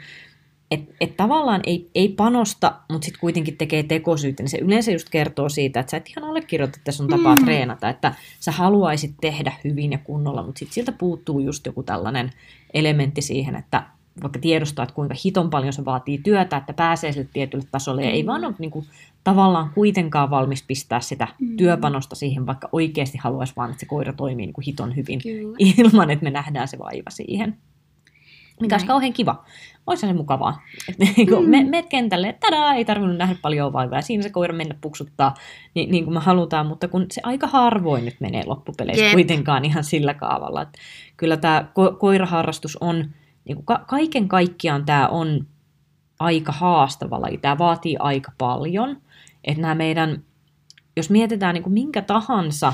et, 0.74 0.96
et 1.02 1.18
tavallaan 1.18 1.62
ei, 1.66 1.90
ei 1.96 2.10
panosta, 2.10 2.76
mutta 2.92 3.06
sitten 3.06 3.20
kuitenkin 3.20 3.58
tekee 3.58 3.84
tekosyyttä, 3.84 4.44
niin 4.44 4.50
se 4.50 4.58
yleensä 4.58 4.92
just 4.92 5.10
kertoo 5.10 5.50
siitä, 5.50 5.80
että 5.80 5.92
sä 5.92 5.98
et 5.98 6.10
ihan 6.10 6.30
allekirjoita 6.30 6.78
tätä 6.78 6.92
sun 6.92 7.08
tapaa 7.08 7.36
mm. 7.36 7.44
treenata, 7.44 7.90
että 7.90 8.14
sä 8.40 8.52
haluaisit 8.52 9.16
tehdä 9.22 9.54
hyvin 9.64 9.92
ja 9.92 9.98
kunnolla, 9.98 10.44
mutta 10.44 10.60
sitten 10.60 10.74
siltä 10.74 10.92
puuttuu 10.92 11.40
just 11.40 11.66
joku 11.66 11.84
tällainen 11.84 12.30
elementti 12.74 13.22
siihen, 13.22 13.56
että 13.56 13.84
vaikka 14.22 14.40
tiedostaa, 14.40 14.84
että 14.84 14.96
kuinka 14.96 15.16
hiton 15.26 15.50
paljon 15.50 15.74
se 15.74 15.86
vaatii 15.86 16.18
työtä, 16.18 16.58
että 16.58 16.74
pääsee 16.74 17.12
sille 17.12 17.30
tietylle 17.34 17.66
tasolle, 17.72 18.04
ja 18.04 18.12
ei 18.12 18.26
vaan 18.26 18.46
ole 18.46 18.56
niin 18.60 18.72
kuin, 18.72 18.86
tavallaan 19.24 19.70
kuitenkaan 19.76 20.30
valmis 20.30 20.64
pistää 20.64 21.00
sitä 21.00 21.28
mm. 21.40 21.58
työpanosta 21.58 22.16
siihen, 22.16 22.46
vaikka 22.46 22.70
oikeasti 22.72 23.18
haluaisi 23.18 23.54
vaan, 23.56 23.70
että 23.70 23.80
se 23.80 23.86
koira 23.86 24.14
toimii 24.14 24.46
niin 24.46 24.54
kuin 24.54 24.66
hiton 24.66 24.96
hyvin, 24.96 25.22
Kyllä. 25.22 25.58
ilman 25.78 26.10
että 26.10 26.24
me 26.24 26.32
nähdään 26.32 26.68
se 26.68 26.80
vaiva 26.80 27.10
siihen. 27.10 27.58
Mikä 28.62 28.76
olisi 28.76 28.86
Näin. 28.86 28.88
kauhean 28.88 29.14
kiva. 29.14 29.46
Olisi 29.88 30.08
se 30.08 30.14
mukavaa. 30.14 30.62
Että 30.90 31.06
niin 31.18 31.28
kuin, 31.28 31.44
Mm. 31.46 31.50
me, 31.50 31.64
meet 31.64 31.86
kentälle, 31.90 32.30
että 32.30 32.48
tadaa, 32.48 32.74
ei 32.74 32.86
tarvinnut 32.86 33.18
nähdä 33.18 33.36
paljon 33.42 33.74
vaivaa. 33.74 34.02
Siinä 34.02 34.24
se 34.24 34.30
koira 34.30 34.54
mennä 34.54 34.76
puksuttaa 34.82 35.34
niin, 35.74 35.92
niin 35.92 36.04
kuin 36.04 36.14
me 36.14 36.20
halutaan, 36.20 36.68
mutta 36.68 36.88
kun 36.88 37.06
se 37.12 37.22
aika 37.24 37.48
harvoin 37.48 38.06
nyt 38.06 38.16
menee 38.20 38.44
loppupeleissä 38.46 39.04
Jep. 39.06 39.14
kuitenkaan 39.14 39.66
ihan 39.66 39.84
sillä 39.84 40.14
kaavalla. 40.14 40.62
Että 40.62 40.80
kyllä 41.18 41.38
tämä 41.38 41.66
ko- 41.70 41.96
koiraharrastus 41.98 42.78
on, 42.82 42.96
niin 43.46 43.56
kuin 43.56 43.66
ka- 43.66 43.84
kaiken 43.88 44.28
kaikkiaan 44.28 44.86
tämä 44.86 45.08
on 45.08 45.48
aika 46.20 46.52
haastava 46.52 47.22
laji. 47.22 47.38
Tämä 47.38 47.58
vaatii 47.58 47.98
aika 48.00 48.32
paljon. 48.38 48.98
Että 49.44 49.62
nämä 49.62 49.76
meidän, 49.76 50.24
jos 50.98 51.10
mietitään 51.10 51.54
niin 51.54 51.64
kuin 51.64 51.74
minkä 51.74 52.02
tahansa 52.02 52.74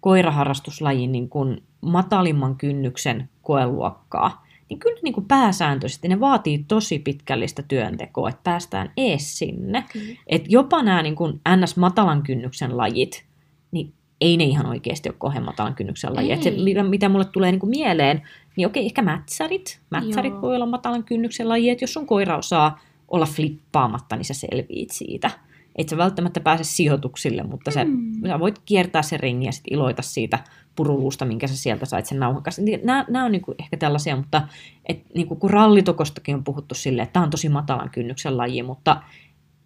koiraharrastuslajin 0.00 1.12
niin 1.12 1.28
kuin 1.28 1.62
matalimman 1.80 2.56
kynnyksen 2.56 3.28
koeluokkaa, 3.42 4.46
niin 4.70 4.78
kyllä 4.78 5.00
niin 5.02 5.14
kuin 5.14 5.26
pääsääntöisesti 5.26 6.08
ne 6.08 6.20
vaatii 6.20 6.64
tosi 6.68 6.98
pitkällistä 6.98 7.62
työntekoa, 7.62 8.28
että 8.28 8.40
päästään 8.44 8.92
ees 8.96 9.38
sinne. 9.38 9.84
Kyllä. 9.92 10.18
Et 10.26 10.44
jopa 10.48 10.82
nämä 10.82 11.02
niin 11.02 11.16
kuin 11.16 11.40
NS-matalan 11.48 12.22
kynnyksen 12.22 12.76
lajit, 12.76 13.24
niin 13.70 13.92
ei 14.20 14.36
ne 14.36 14.44
ihan 14.44 14.66
oikeasti 14.66 15.08
ole 15.08 15.16
kohen 15.18 15.42
matalan 15.42 15.74
kynnyksen 15.74 16.14
lajia. 16.14 16.34
Et 16.34 16.42
se, 16.42 16.50
mitä, 16.50 16.82
mitä 16.82 17.08
mulle 17.08 17.24
tulee 17.24 17.50
niin 17.50 17.60
kuin 17.60 17.70
mieleen, 17.70 18.22
niin 18.56 18.66
okei, 18.66 18.86
ehkä 18.86 19.02
mätsärit. 19.02 19.80
Mätsärit 19.90 20.32
Joo. 20.32 20.42
voi 20.42 20.54
olla 20.54 20.66
matalan 20.66 21.04
kynnyksen 21.04 21.48
laji, 21.48 21.70
että 21.70 21.82
jos 21.82 21.92
sun 21.92 22.06
koira 22.06 22.38
osaa 22.38 22.80
olla 23.08 23.26
flippaamatta, 23.26 24.16
niin 24.16 24.24
sä 24.24 24.34
selviit 24.34 24.90
siitä. 24.90 25.30
Et 25.76 25.88
sä 25.88 25.96
välttämättä 25.96 26.40
pääse 26.40 26.64
sijoituksille, 26.64 27.42
mutta 27.42 27.70
sä, 27.70 27.84
Mm. 27.84 28.12
sä 28.26 28.38
voit 28.38 28.58
kiertää 28.64 29.02
sen 29.02 29.20
ringin 29.20 29.46
ja 29.46 29.52
sit 29.52 29.64
iloita 29.70 30.02
siitä 30.02 30.38
puruluusta, 30.76 31.24
minkä 31.24 31.46
sä 31.46 31.56
sieltä 31.56 31.86
sait 31.86 32.06
sen 32.06 32.18
nauhan 32.18 32.42
kanssa. 32.42 32.62
Nämä, 32.84 33.04
nämä 33.08 33.24
on 33.24 33.32
niinku 33.32 33.54
ehkä 33.58 33.76
tällaisia, 33.76 34.16
mutta 34.16 34.42
et 34.88 35.04
niinku, 35.14 35.36
kun 35.36 35.50
rallitokostakin 35.50 36.34
on 36.34 36.44
puhuttu 36.44 36.74
silleen, 36.74 37.02
että 37.02 37.12
tämä 37.12 37.24
on 37.24 37.30
tosi 37.30 37.48
matalan 37.48 37.90
kynnyksen 37.90 38.36
laji, 38.36 38.62
mutta 38.62 39.02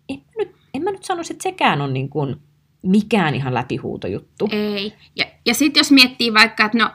en 0.09 0.17
mä 0.19 0.33
nyt, 0.45 0.55
en 0.75 0.83
mä 0.83 0.91
nyt 0.91 1.05
sanoisi, 1.05 1.33
että 1.33 1.43
sekään 1.43 1.81
on 1.81 1.93
niin 1.95 2.09
kuin 2.09 2.37
mikään 2.83 3.35
ihan 3.35 3.55
läpihuutojuttu. 3.55 4.49
Ei. 4.53 4.95
Ja, 5.17 5.25
ja 5.47 5.55
sitten 5.55 5.81
jos 5.81 5.91
miettii 5.93 6.35
vaikka, 6.35 6.65
että 6.65 6.79
no 6.79 6.91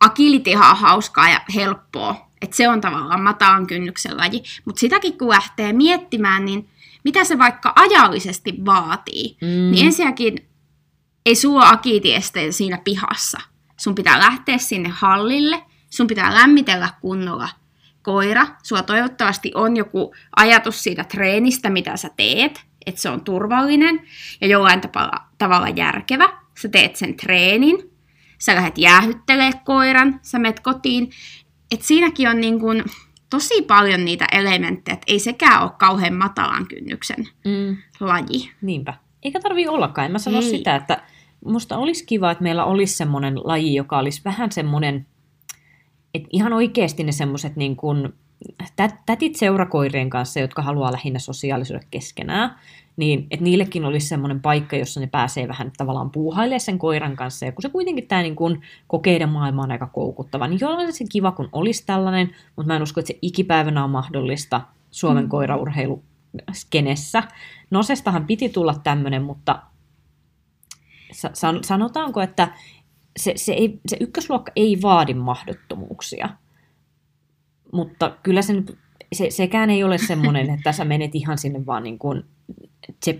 agilitihan 0.00 0.70
on 0.70 0.76
hauskaa 0.76 1.28
ja 1.30 1.40
helppoa, 1.54 2.30
että 2.42 2.56
se 2.56 2.68
on 2.68 2.80
tavallaan 2.80 3.22
matalan 3.22 3.66
kynnyksen 3.66 4.16
laji, 4.16 4.42
mutta 4.64 4.80
sitäkin 4.80 5.18
kun 5.18 5.28
lähtee 5.28 5.72
miettimään, 5.72 6.44
niin 6.44 6.68
mitä 7.04 7.24
se 7.24 7.38
vaikka 7.38 7.72
ajallisesti 7.76 8.54
vaatii, 8.64 9.36
Mm. 9.40 9.70
niin 9.70 9.86
ensinnäkin 9.86 10.48
ei 11.26 11.34
sulla 11.34 11.68
agilitiesteitä 11.68 12.52
siinä 12.52 12.78
pihassa. 12.84 13.40
Sun 13.76 13.94
pitää 13.94 14.18
lähteä 14.18 14.58
sinne 14.58 14.88
hallille, 14.88 15.62
sun 15.90 16.06
pitää 16.06 16.34
lämmitellä 16.34 16.88
kunnolla 17.00 17.48
koira. 18.02 18.46
Sulla 18.62 18.82
toivottavasti 18.82 19.52
on 19.54 19.76
joku 19.76 20.14
ajatus 20.36 20.82
siitä 20.82 21.04
treenistä, 21.04 21.70
mitä 21.70 21.96
sä 21.96 22.10
teet, 22.16 22.60
että 22.86 23.00
se 23.00 23.08
on 23.10 23.24
turvallinen 23.24 24.00
ja 24.40 24.46
jollain 24.46 24.80
tavalla, 24.80 25.22
tavalla 25.38 25.68
järkevä. 25.68 26.28
Sä 26.62 26.68
teet 26.68 26.96
sen 26.96 27.16
treenin. 27.16 27.90
sä 28.38 28.54
lähdet 28.54 28.78
jäähyttelee 28.78 29.50
koiran, 29.64 30.20
sä 30.22 30.38
menet 30.38 30.60
kotiin. 30.60 31.10
Et 31.70 31.82
siinäkin 31.82 32.28
on 32.28 32.40
niin 32.40 32.60
kun 32.60 32.84
tosi 33.30 33.62
paljon 33.62 34.04
niitä 34.04 34.26
elementtejä, 34.32 34.92
että 34.92 35.12
ei 35.12 35.18
sekään 35.18 35.62
ole 35.62 35.70
kauhean 35.78 36.14
matalan 36.14 36.66
kynnyksen 36.68 37.28
mm. 37.44 37.76
laji. 38.00 38.50
Niinpä. 38.62 38.94
Eikä 39.22 39.40
tarvii 39.40 39.68
ollakaan. 39.68 40.06
En 40.06 40.12
mä 40.12 40.18
sano 40.18 40.36
ei. 40.36 40.42
sitä, 40.42 40.76
että 40.76 41.02
musta 41.44 41.78
olisi 41.78 42.06
kiva, 42.06 42.30
että 42.30 42.42
meillä 42.42 42.64
olisi 42.64 42.94
semmoinen 42.94 43.34
laji, 43.44 43.74
joka 43.74 43.98
olisi 43.98 44.20
vähän 44.24 44.52
semmoinen, 44.52 45.06
että 46.14 46.28
ihan 46.32 46.52
oikeasti 46.52 47.04
ne 47.04 47.12
semmoiset 47.12 47.56
niin 47.56 47.76
kuin 47.76 48.12
tätit 49.06 49.36
seurakoirien 49.36 50.10
kanssa, 50.10 50.40
jotka 50.40 50.62
haluaa 50.62 50.92
lähinnä 50.92 51.18
sosiaalisuuden 51.18 51.86
keskenään, 51.90 52.56
niin 52.96 53.26
että 53.30 53.44
niillekin 53.44 53.84
olisi 53.84 54.08
semmoinen 54.08 54.40
paikka, 54.40 54.76
jossa 54.76 55.00
ne 55.00 55.06
pääsee 55.06 55.48
vähän 55.48 55.72
tavallaan 55.76 56.10
puuhailemaan 56.10 56.60
sen 56.60 56.78
koiran 56.78 57.16
kanssa. 57.16 57.46
Ja 57.46 57.52
kun 57.52 57.62
se 57.62 57.68
kuitenkin 57.68 58.08
tämä 58.08 58.22
niin 58.22 58.36
kuin 58.36 58.62
kokeiden 58.86 59.28
maailma 59.28 59.62
on 59.62 59.72
aika 59.72 59.86
koukuttava, 59.86 60.48
niin 60.48 60.60
jollain 60.60 60.92
se 60.92 61.04
kiva, 61.12 61.32
kun 61.32 61.48
olisi 61.52 61.86
tällainen, 61.86 62.30
mutta 62.56 62.66
mä 62.66 62.76
en 62.76 62.82
usko, 62.82 63.00
että 63.00 63.12
se 63.12 63.18
ikipäivänä 63.22 63.84
on 63.84 63.90
mahdollista 63.90 64.60
Suomen 64.90 65.24
mm. 65.24 65.28
koiraurheilu 65.28 66.04
skenessä. 66.52 67.22
Nosestahan 67.70 68.26
piti 68.26 68.48
tulla 68.48 68.74
tämmöinen, 68.84 69.22
mutta 69.22 69.62
sanotaanko, 71.62 72.20
että 72.20 72.48
se, 73.16 73.32
se, 73.36 73.52
ei, 73.52 73.80
se 73.86 73.96
ykkösluokka 74.00 74.52
ei 74.56 74.78
vaadi 74.82 75.14
mahdottomuuksia. 75.14 76.28
Mutta 77.72 78.16
kyllä 78.22 78.42
se, 78.42 78.54
se 79.12 79.30
sekään 79.30 79.70
ei 79.70 79.84
ole 79.84 79.98
semmoinen, 79.98 80.50
että 80.54 80.72
sä 80.72 80.84
menet 80.84 81.14
ihan 81.14 81.38
sinne 81.38 81.66
vaan 81.66 81.82
niin 81.82 81.98
kuin 81.98 82.24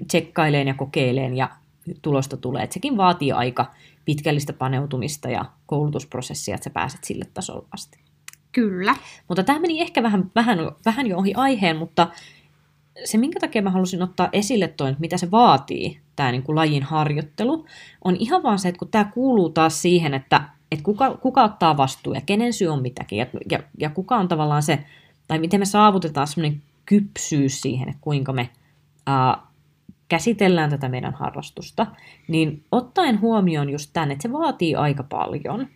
tsekkaileen 0.08 0.68
ja 0.68 0.74
kokeileen 0.74 1.36
ja 1.36 1.50
tulosta 2.02 2.36
tulee. 2.36 2.62
Et 2.62 2.72
sekin 2.72 2.96
vaatii 2.96 3.32
aika 3.32 3.74
pitkällistä 4.04 4.52
paneutumista 4.52 5.30
ja 5.30 5.44
koulutusprosessia, 5.66 6.54
että 6.54 6.64
sä 6.64 6.70
pääset 6.70 7.04
sille 7.04 7.24
tasolle 7.34 7.66
asti. 7.72 7.98
Kyllä. 8.52 8.96
Mutta 9.28 9.42
tämä 9.42 9.58
meni 9.58 9.80
ehkä 9.80 10.02
vähän, 10.02 10.30
vähän, 10.34 10.58
vähän 10.84 11.06
jo 11.06 11.16
ohi 11.16 11.34
aiheen, 11.34 11.76
mutta 11.76 12.08
se, 13.04 13.18
minkä 13.18 13.40
takia 13.40 13.62
mä 13.62 13.70
halusin 13.70 14.02
ottaa 14.02 14.28
esille 14.32 14.68
toi, 14.68 14.96
mitä 14.98 15.16
se 15.16 15.30
vaatii, 15.30 16.00
tämä 16.16 16.32
niin 16.32 16.42
kuin 16.42 16.56
lajin 16.56 16.82
harjoittelu, 16.82 17.66
on 18.04 18.16
ihan 18.16 18.42
vaan 18.42 18.58
se, 18.58 18.68
että 18.68 18.78
kun 18.78 18.88
tämä 18.88 19.04
kuuluu 19.04 19.50
taas 19.50 19.82
siihen, 19.82 20.14
että, 20.14 20.42
että 20.72 20.82
kuka, 20.82 21.16
kuka 21.16 21.44
ottaa 21.44 21.76
vastuun 21.76 22.16
ja 22.16 22.22
kenen 22.26 22.52
syy 22.52 22.68
on 22.68 22.82
mitäkin, 22.82 23.18
ja, 23.18 23.26
ja, 23.50 23.58
ja 23.78 23.90
kuka 23.90 24.16
on 24.16 24.28
tavallaan 24.28 24.62
se, 24.62 24.84
tai 25.28 25.38
miten 25.38 25.60
me 25.60 25.64
saavutetaan 25.64 26.26
semmoinen 26.26 26.62
kypsyys 26.86 27.60
siihen, 27.60 27.88
että 27.88 28.00
kuinka 28.00 28.32
me 28.32 28.48
ää, 29.06 29.38
käsitellään 30.08 30.70
tätä 30.70 30.88
meidän 30.88 31.14
harrastusta, 31.14 31.86
niin 32.28 32.64
ottaen 32.72 33.20
huomioon 33.20 33.70
just 33.70 33.90
tämän, 33.92 34.10
että 34.10 34.22
se 34.22 34.32
vaatii 34.32 34.74
aika 34.74 35.02
paljon 35.02 35.66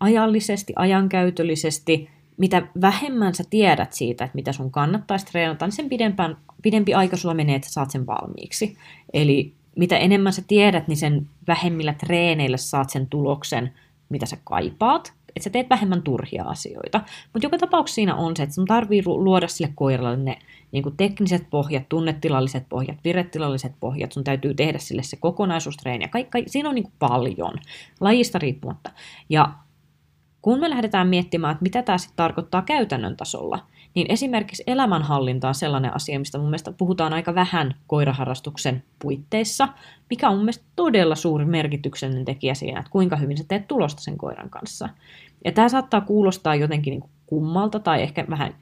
ajallisesti, 0.00 0.72
ajankäytöllisesti, 0.76 2.10
mitä 2.36 2.66
vähemmän 2.80 3.34
sä 3.34 3.44
tiedät 3.50 3.92
siitä, 3.92 4.24
että 4.24 4.34
mitä 4.34 4.52
sun 4.52 4.70
kannattaisi 4.70 5.26
treenata, 5.26 5.66
niin 5.66 5.72
sen 5.72 5.88
pidempään, 5.88 6.36
pidempi 6.62 6.94
aika 6.94 7.16
sulla 7.16 7.34
menee, 7.34 7.56
että 7.56 7.68
saat 7.68 7.90
sen 7.90 8.06
valmiiksi. 8.06 8.76
Eli 9.12 9.54
mitä 9.76 9.98
enemmän 9.98 10.32
sä 10.32 10.42
tiedät, 10.48 10.88
niin 10.88 10.96
sen 10.96 11.26
vähemmillä 11.46 11.94
treeneillä 11.94 12.56
saat 12.56 12.90
sen 12.90 13.06
tuloksen, 13.06 13.72
mitä 14.08 14.26
sä 14.26 14.36
kaipaat, 14.44 15.12
että 15.28 15.44
sä 15.44 15.50
teet 15.50 15.70
vähemmän 15.70 16.02
turhia 16.02 16.44
asioita. 16.44 17.00
Mutta 17.32 17.46
joka 17.46 17.58
tapauksessa 17.58 17.94
siinä 17.94 18.14
on 18.14 18.36
se, 18.36 18.42
että 18.42 18.54
sun 18.54 18.66
tarvii 18.66 19.02
luoda 19.06 19.48
sille 19.48 19.72
koiralle 19.74 20.16
ne 20.16 20.38
niin 20.72 20.82
kuin 20.82 20.96
tekniset 20.96 21.50
pohjat, 21.50 21.88
tunnetilalliset 21.88 22.68
pohjat, 22.68 22.98
viretilalliset 23.04 23.72
pohjat, 23.80 24.12
sun 24.12 24.24
täytyy 24.24 24.54
tehdä 24.54 24.78
sille 24.78 25.02
se 25.02 25.16
kokonaisuustreeni 25.16 26.04
ja 26.04 26.08
kaikki, 26.08 26.44
siinä 26.46 26.68
on 26.68 26.74
niin 26.74 26.84
kuin 26.84 26.94
paljon, 26.98 27.54
lajista 28.00 28.38
riippumatta. 28.38 28.90
Ja 29.28 29.52
kun 30.42 30.60
me 30.60 30.70
lähdetään 30.70 31.08
miettimään, 31.08 31.52
että 31.52 31.62
mitä 31.62 31.82
tämä 31.82 31.98
sitten 31.98 32.16
tarkoittaa 32.16 32.62
käytännön 32.62 33.16
tasolla, 33.16 33.66
niin 33.94 34.06
esimerkiksi 34.10 34.62
elämänhallinta 34.66 35.48
on 35.48 35.54
sellainen 35.54 35.94
asia, 35.94 36.18
mistä 36.18 36.38
mun 36.38 36.46
mielestä 36.46 36.72
puhutaan 36.72 37.12
aika 37.12 37.34
vähän 37.34 37.74
koiraharrastuksen 37.86 38.82
puitteissa, 38.98 39.68
mikä 40.10 40.28
on 40.28 40.34
mun 40.34 40.44
mielestä 40.44 40.64
todella 40.76 41.14
suuri 41.14 41.44
merkityksellinen 41.44 42.24
tekijä 42.24 42.54
siinä, 42.54 42.80
että 42.80 42.90
kuinka 42.90 43.16
hyvin 43.16 43.38
sä 43.38 43.44
teet 43.48 43.68
tulosta 43.68 44.02
sen 44.02 44.18
koiran 44.18 44.50
kanssa. 44.50 44.88
Ja 45.44 45.52
tämä 45.52 45.68
saattaa 45.68 46.00
kuulostaa 46.00 46.54
jotenkin 46.54 46.90
niin 46.90 47.10
kummalta, 47.26 47.80
tai 47.80 48.02
ehkä 48.02 48.24
vähän 48.30 48.54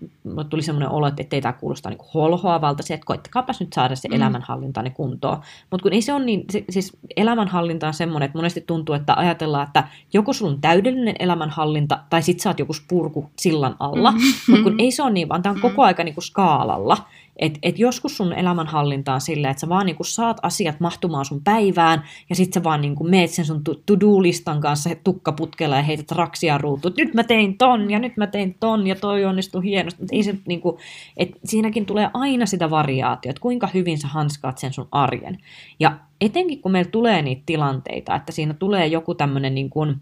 tuli 0.50 0.62
semmoinen 0.62 0.88
olo, 0.88 1.06
että 1.06 1.36
ei 1.36 1.40
tämä 1.40 1.52
kuulostaa 1.52 1.90
niin 1.90 2.08
holhoavalta, 2.14 2.82
se, 2.82 2.94
että 2.94 3.06
koittakaapas 3.06 3.60
nyt 3.60 3.72
saada 3.72 3.96
se 3.96 4.08
mm. 4.08 4.14
elämänhallintanne 4.14 4.90
kuntoon. 4.90 5.38
Mutta 5.70 5.82
kun 5.82 5.92
ei 5.92 6.02
se 6.02 6.12
ole 6.12 6.24
niin, 6.24 6.44
se, 6.50 6.64
siis 6.70 6.96
elämänhallinta 7.16 7.86
on 7.86 7.94
semmoinen, 7.94 8.26
että 8.26 8.38
monesti 8.38 8.60
tuntuu, 8.60 8.94
että 8.94 9.14
ajatellaan, 9.16 9.66
että 9.66 9.88
joko 10.12 10.32
sulla 10.32 10.52
on 10.52 10.60
täydellinen 10.60 11.16
elämänhallinta, 11.18 11.98
tai 12.10 12.22
sit 12.22 12.40
sä 12.40 12.50
oot 12.50 12.58
joku 12.58 12.72
spurku 12.72 13.30
sillan 13.38 13.76
alla, 13.80 14.10
mm. 14.10 14.18
mutta 14.48 14.62
kun 14.62 14.80
ei 14.80 14.90
se 14.90 15.02
ole 15.02 15.10
niin, 15.10 15.28
vaan 15.28 15.42
tämä 15.42 15.52
on 15.52 15.60
koko 15.60 15.82
aika 15.82 16.04
niin 16.04 16.14
skaalalla. 16.20 16.96
Et, 17.42 17.58
et 17.62 17.78
joskus 17.78 18.16
sun 18.16 18.32
elämänhallinta 18.32 19.14
on 19.14 19.20
silleen, 19.20 19.50
että 19.50 19.60
sä 19.60 19.68
vaan 19.68 19.86
niinku 19.86 20.04
saat 20.04 20.36
asiat 20.42 20.80
mahtumaan 20.80 21.24
sun 21.24 21.44
päivään, 21.44 22.02
ja 22.28 22.34
sit 22.34 22.52
sä 22.52 22.64
vaan 22.64 22.80
niinku 22.80 23.04
meet 23.04 23.30
sen 23.30 23.44
sun 23.44 23.64
to-do-listan 23.64 24.60
kanssa 24.60 24.90
tukkaputkella 25.04 25.76
ja 25.76 25.82
heität 25.82 26.10
raksia 26.10 26.58
ruutuun. 26.58 26.94
Nyt 26.96 27.14
mä 27.14 27.24
tein 27.24 27.58
ton, 27.58 27.90
ja 27.90 27.98
nyt 27.98 28.16
mä 28.16 28.26
tein 28.26 28.56
ton, 28.60 28.86
ja 28.86 28.94
toi 28.94 29.24
onnistui 29.24 29.64
hienosti. 29.64 30.02
Ei 30.12 30.22
se, 30.22 30.34
niinku, 30.46 30.78
et 31.16 31.30
siinäkin 31.44 31.86
tulee 31.86 32.10
aina 32.14 32.46
sitä 32.46 32.70
variaatiota, 32.70 33.30
että 33.30 33.40
kuinka 33.40 33.68
hyvin 33.74 33.98
sä 33.98 34.08
hanskaat 34.08 34.58
sen 34.58 34.72
sun 34.72 34.88
arjen. 34.92 35.38
Ja 35.80 35.98
etenkin 36.20 36.62
kun 36.62 36.72
meillä 36.72 36.90
tulee 36.90 37.22
niitä 37.22 37.42
tilanteita, 37.46 38.14
että 38.14 38.32
siinä 38.32 38.54
tulee 38.54 38.86
joku 38.86 39.14
tämmöinen 39.14 39.54
niin 39.54 39.70
kuin, 39.70 39.96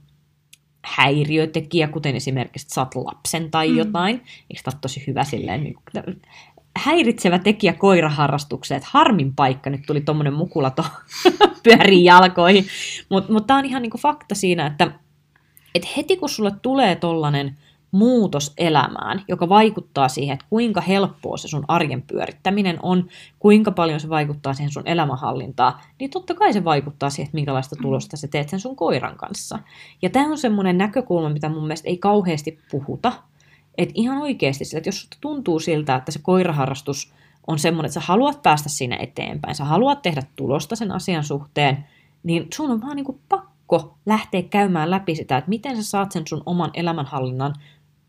häiriötekijä, 0.85 1.88
kuten 1.88 2.16
esimerkiksi, 2.16 2.64
että 2.64 2.74
saat 2.74 2.94
lapsen 2.94 3.50
tai 3.50 3.68
mm. 3.68 3.76
jotain. 3.76 4.16
Eikö 4.50 4.62
tämä 4.64 4.79
tosi 4.81 5.05
hyvä 5.07 5.24
silleen, 5.24 5.64
niin 5.64 5.74
häiritsevä 6.76 7.38
tekijä 7.38 7.72
koiraharrastukseen, 7.72 8.76
että 8.76 8.88
harmin 8.92 9.35
paikka, 9.35 9.70
nyt 9.70 9.83
tuli 9.87 10.00
tuommoinen 10.00 10.35
mukulato 10.35 10.85
pyörii 11.62 12.04
jalkoihin, 12.04 12.66
mutta 13.09 13.33
mut 13.33 13.46
tämä 13.46 13.59
on 13.59 13.64
ihan 13.64 13.83
niinku 13.83 13.98
fakta 13.98 14.35
siinä, 14.35 14.66
että 14.66 14.90
et 15.74 15.96
heti 15.96 16.16
kun 16.16 16.28
sulle 16.28 16.52
tulee 16.62 16.96
tollainen 16.96 17.56
muutos 17.90 18.52
elämään, 18.59 19.22
joka 19.28 19.48
vaikuttaa 19.48 20.09
siihen, 20.09 20.35
että 20.35 20.46
kuinka 20.50 20.80
helppoa 20.80 21.37
se 21.37 21.48
sun 21.48 21.64
arjen 21.68 22.02
pyörittäminen 22.02 22.78
on, 22.83 23.09
kuinka 23.38 23.70
paljon 23.70 24.00
se 24.00 24.09
vaikuttaa 24.09 24.54
siihen 24.54 24.72
sun 24.72 24.87
elämänhallintaan, 24.87 25.72
niin 25.98 26.11
totta 26.11 26.35
kai 26.35 26.52
se 26.52 26.64
vaikuttaa 26.64 27.11
siihen, 27.11 27.26
että 27.26 27.35
minkälaista 27.35 27.76
tulosta 27.83 28.16
sä 28.16 28.28
teet 28.28 28.48
sen 28.48 28.61
sun 28.61 28.76
koiran 28.76 29.16
kanssa. 29.16 29.59
Ja 30.02 30.11
tämä 30.11 30.26
on 30.26 30.38
semmoinen 30.38 30.78
näkökulma, 30.78 31.28
mitä 31.28 31.48
mun 31.48 31.62
mielestä 31.62 31.88
ei 31.88 31.98
kauheasti 31.98 32.59
puhuta, 32.70 33.12
että 33.80 33.92
ihan 33.96 34.18
oikeasti 34.18 34.64
että 34.76 34.88
jos 34.88 35.08
tuntuu 35.20 35.60
siltä, 35.60 35.94
että 35.94 36.12
se 36.12 36.18
koiraharrastus 36.22 37.12
on 37.46 37.58
semmoinen, 37.58 37.88
että 37.88 38.00
sä 38.00 38.06
haluat 38.06 38.42
päästä 38.42 38.68
siinä 38.68 38.96
eteenpäin, 38.96 39.54
sä 39.54 39.64
haluat 39.64 40.02
tehdä 40.02 40.22
tulosta 40.36 40.76
sen 40.76 40.92
asian 40.92 41.24
suhteen, 41.24 41.84
niin 42.22 42.46
sun 42.54 42.70
on 42.70 42.80
vaan 42.82 42.96
niin 42.96 43.04
kuin 43.04 43.20
pakko 43.28 43.94
lähteä 44.06 44.42
käymään 44.42 44.90
läpi 44.90 45.14
sitä, 45.14 45.36
että 45.36 45.48
miten 45.48 45.76
sä 45.76 45.82
saat 45.82 46.12
sen 46.12 46.22
sun 46.26 46.42
oman 46.46 46.70
elämänhallinnan 46.74 47.54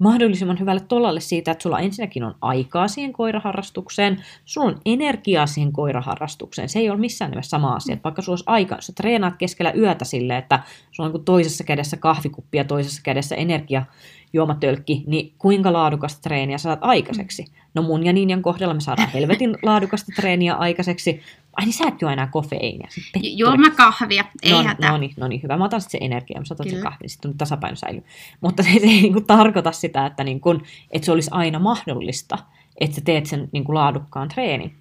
mahdollisimman 0.01 0.59
hyvälle 0.59 0.81
tolalle 0.87 1.19
siitä, 1.19 1.51
että 1.51 1.63
sulla 1.63 1.79
ensinnäkin 1.79 2.23
on 2.23 2.35
aikaa 2.41 2.87
siihen 2.87 3.13
koiraharrastukseen, 3.13 4.23
sulla 4.45 4.67
on 4.67 4.81
energiaa 4.85 5.47
siihen 5.47 5.73
koiraharrastukseen. 5.73 6.69
Se 6.69 6.79
ei 6.79 6.89
ole 6.89 6.99
missään 6.99 7.31
nimessä 7.31 7.49
sama 7.49 7.73
asia. 7.73 7.93
Että 7.93 8.03
vaikka 8.03 8.21
sulla 8.21 8.33
olisi 8.33 8.43
aika, 8.47 8.75
jos 8.75 8.87
sä 8.87 8.93
treenaat 8.93 9.37
keskellä 9.37 9.71
yötä 9.71 10.05
silleen, 10.05 10.39
että 10.39 10.59
sulla 10.91 11.09
on 11.09 11.25
toisessa 11.25 11.63
kädessä 11.63 11.97
kahvikuppi 11.97 12.57
ja 12.57 12.63
toisessa 12.63 13.01
kädessä 13.03 13.35
energia, 13.35 13.85
juomatölkki, 14.33 15.03
niin 15.07 15.33
kuinka 15.37 15.73
laadukasta 15.73 16.21
treeniä 16.21 16.57
saat 16.57 16.79
aikaiseksi? 16.81 17.45
No 17.73 17.81
mun 17.81 18.05
ja 18.05 18.13
Ninjan 18.13 18.41
kohdalla 18.41 18.73
me 18.73 18.79
saadaan 18.79 19.09
helvetin 19.13 19.57
laadukasta 19.63 20.11
treeniä 20.15 20.55
aikaiseksi. 20.55 21.21
Ai 21.57 21.65
niin 21.65 21.73
sä 21.73 21.87
et 21.87 22.01
juo 22.01 22.11
enää 22.11 22.27
kofeiinia. 22.27 22.87
Juoma 23.21 23.69
kahvia, 23.69 24.25
ei 24.43 24.51
no, 24.51 24.63
hätää. 24.63 24.91
No 24.91 24.97
niin, 24.97 25.13
no 25.17 25.27
niin, 25.27 25.43
hyvä. 25.43 25.57
Mä 25.57 25.65
otan 25.65 25.81
sitten 25.81 25.99
se 25.99 26.05
energia, 26.05 26.39
mä 26.39 26.43
otan 26.51 26.69
sen 26.69 26.81
kahvin, 26.81 27.09
sitten 27.09 27.37
tasapaino 27.37 27.75
säilyy. 27.75 28.03
Mutta 28.41 28.63
se, 28.63 28.69
se 28.69 28.87
ei 28.87 29.01
niin 29.01 29.13
kuin 29.13 29.27
tarkoita 29.27 29.71
sitä, 29.71 30.05
että, 30.05 30.23
niin 30.23 30.41
kuin, 30.41 30.61
että 30.91 31.05
se 31.05 31.11
olisi 31.11 31.29
aina 31.33 31.59
mahdollista, 31.59 32.37
että 32.79 32.95
sä 32.95 33.01
teet 33.01 33.25
sen 33.25 33.49
niin 33.51 33.63
kuin 33.63 33.75
laadukkaan 33.75 34.29
treenin. 34.29 34.75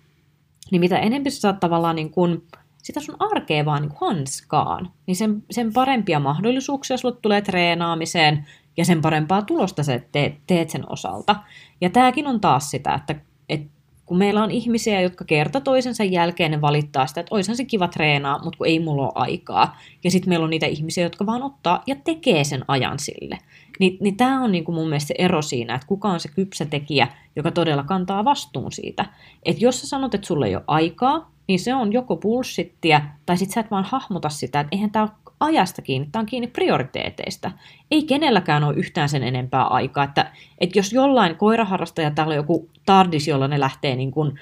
Niin 0.70 0.80
mitä 0.80 0.98
enemmän 0.98 1.32
sä 1.32 1.40
saat 1.40 1.60
tavallaan 1.60 1.96
niin 1.96 2.10
kuin, 2.10 2.42
sitä 2.82 3.00
sun 3.00 3.16
arkea 3.18 3.64
vaan 3.64 3.82
niin 3.82 3.92
hanskaan, 4.00 4.90
niin 5.06 5.16
sen, 5.16 5.42
sen 5.50 5.72
parempia 5.72 6.20
mahdollisuuksia 6.20 6.96
sulle 6.96 7.16
tulee 7.22 7.40
treenaamiseen, 7.40 8.46
ja 8.80 8.84
sen 8.84 9.00
parempaa 9.00 9.42
tulosta 9.42 9.82
sä 9.82 10.00
teet, 10.12 10.34
teet 10.46 10.70
sen 10.70 10.92
osalta. 10.92 11.36
Ja 11.80 11.90
tämäkin 11.90 12.26
on 12.26 12.40
taas 12.40 12.70
sitä, 12.70 12.94
että, 12.94 13.14
että 13.48 13.68
kun 14.06 14.18
meillä 14.18 14.42
on 14.42 14.50
ihmisiä, 14.50 15.00
jotka 15.00 15.24
kerta 15.24 15.60
toisensa 15.60 16.04
jälkeen 16.04 16.50
ne 16.50 16.60
valittaa 16.60 17.06
sitä, 17.06 17.20
että 17.20 17.34
oishan 17.34 17.56
se 17.56 17.64
kiva 17.64 17.88
treenaa, 17.88 18.44
mutta 18.44 18.58
kun 18.58 18.66
ei 18.66 18.80
mulla 18.80 19.02
ole 19.02 19.12
aikaa. 19.14 19.78
Ja 20.04 20.10
sitten 20.10 20.28
meillä 20.28 20.44
on 20.44 20.50
niitä 20.50 20.66
ihmisiä, 20.66 21.04
jotka 21.04 21.26
vaan 21.26 21.42
ottaa 21.42 21.82
ja 21.86 21.96
tekee 22.04 22.44
sen 22.44 22.64
ajan 22.68 22.98
sille. 22.98 23.38
Ni, 23.80 23.98
niin 24.00 24.16
tämä 24.16 24.44
on 24.44 24.52
niinku 24.52 24.72
mun 24.72 24.88
mielestä 24.88 25.08
se 25.08 25.14
ero 25.18 25.42
siinä, 25.42 25.74
että 25.74 25.86
kuka 25.86 26.08
on 26.08 26.20
se 26.20 26.28
kypsä 26.28 26.64
tekijä, 26.64 27.08
joka 27.36 27.50
todella 27.50 27.82
kantaa 27.82 28.24
vastuun 28.24 28.72
siitä. 28.72 29.06
Että 29.42 29.64
jos 29.64 29.80
sä 29.80 29.86
sanot, 29.86 30.14
että 30.14 30.26
sulle 30.26 30.46
ei 30.46 30.56
ole 30.56 30.64
aikaa, 30.66 31.30
niin 31.48 31.60
se 31.60 31.74
on 31.74 31.92
joko 31.92 32.16
bullshittia, 32.16 33.00
tai 33.26 33.36
sitten 33.36 33.54
sä 33.54 33.60
et 33.60 33.70
vaan 33.70 33.84
hahmota 33.84 34.28
sitä, 34.28 34.60
että 34.60 34.76
eihän 34.76 34.90
tämä 34.90 35.08
ajasta 35.40 35.82
kiinni, 35.82 36.08
tämä 36.12 36.20
on 36.20 36.26
kiinni 36.26 36.46
prioriteeteista. 36.46 37.50
Ei 37.90 38.02
kenelläkään 38.02 38.64
ole 38.64 38.76
yhtään 38.76 39.08
sen 39.08 39.22
enempää 39.22 39.64
aikaa, 39.64 40.04
että, 40.04 40.32
että 40.58 40.78
jos 40.78 40.92
jollain 40.92 41.36
koiraharrastaja, 41.36 42.10
täällä 42.10 42.32
on 42.32 42.36
joku 42.36 42.68
tardis, 42.86 43.28
jolla 43.28 43.48
ne 43.48 43.60
lähtee 43.60 43.96
niin 43.96 44.10
kuin 44.10 44.38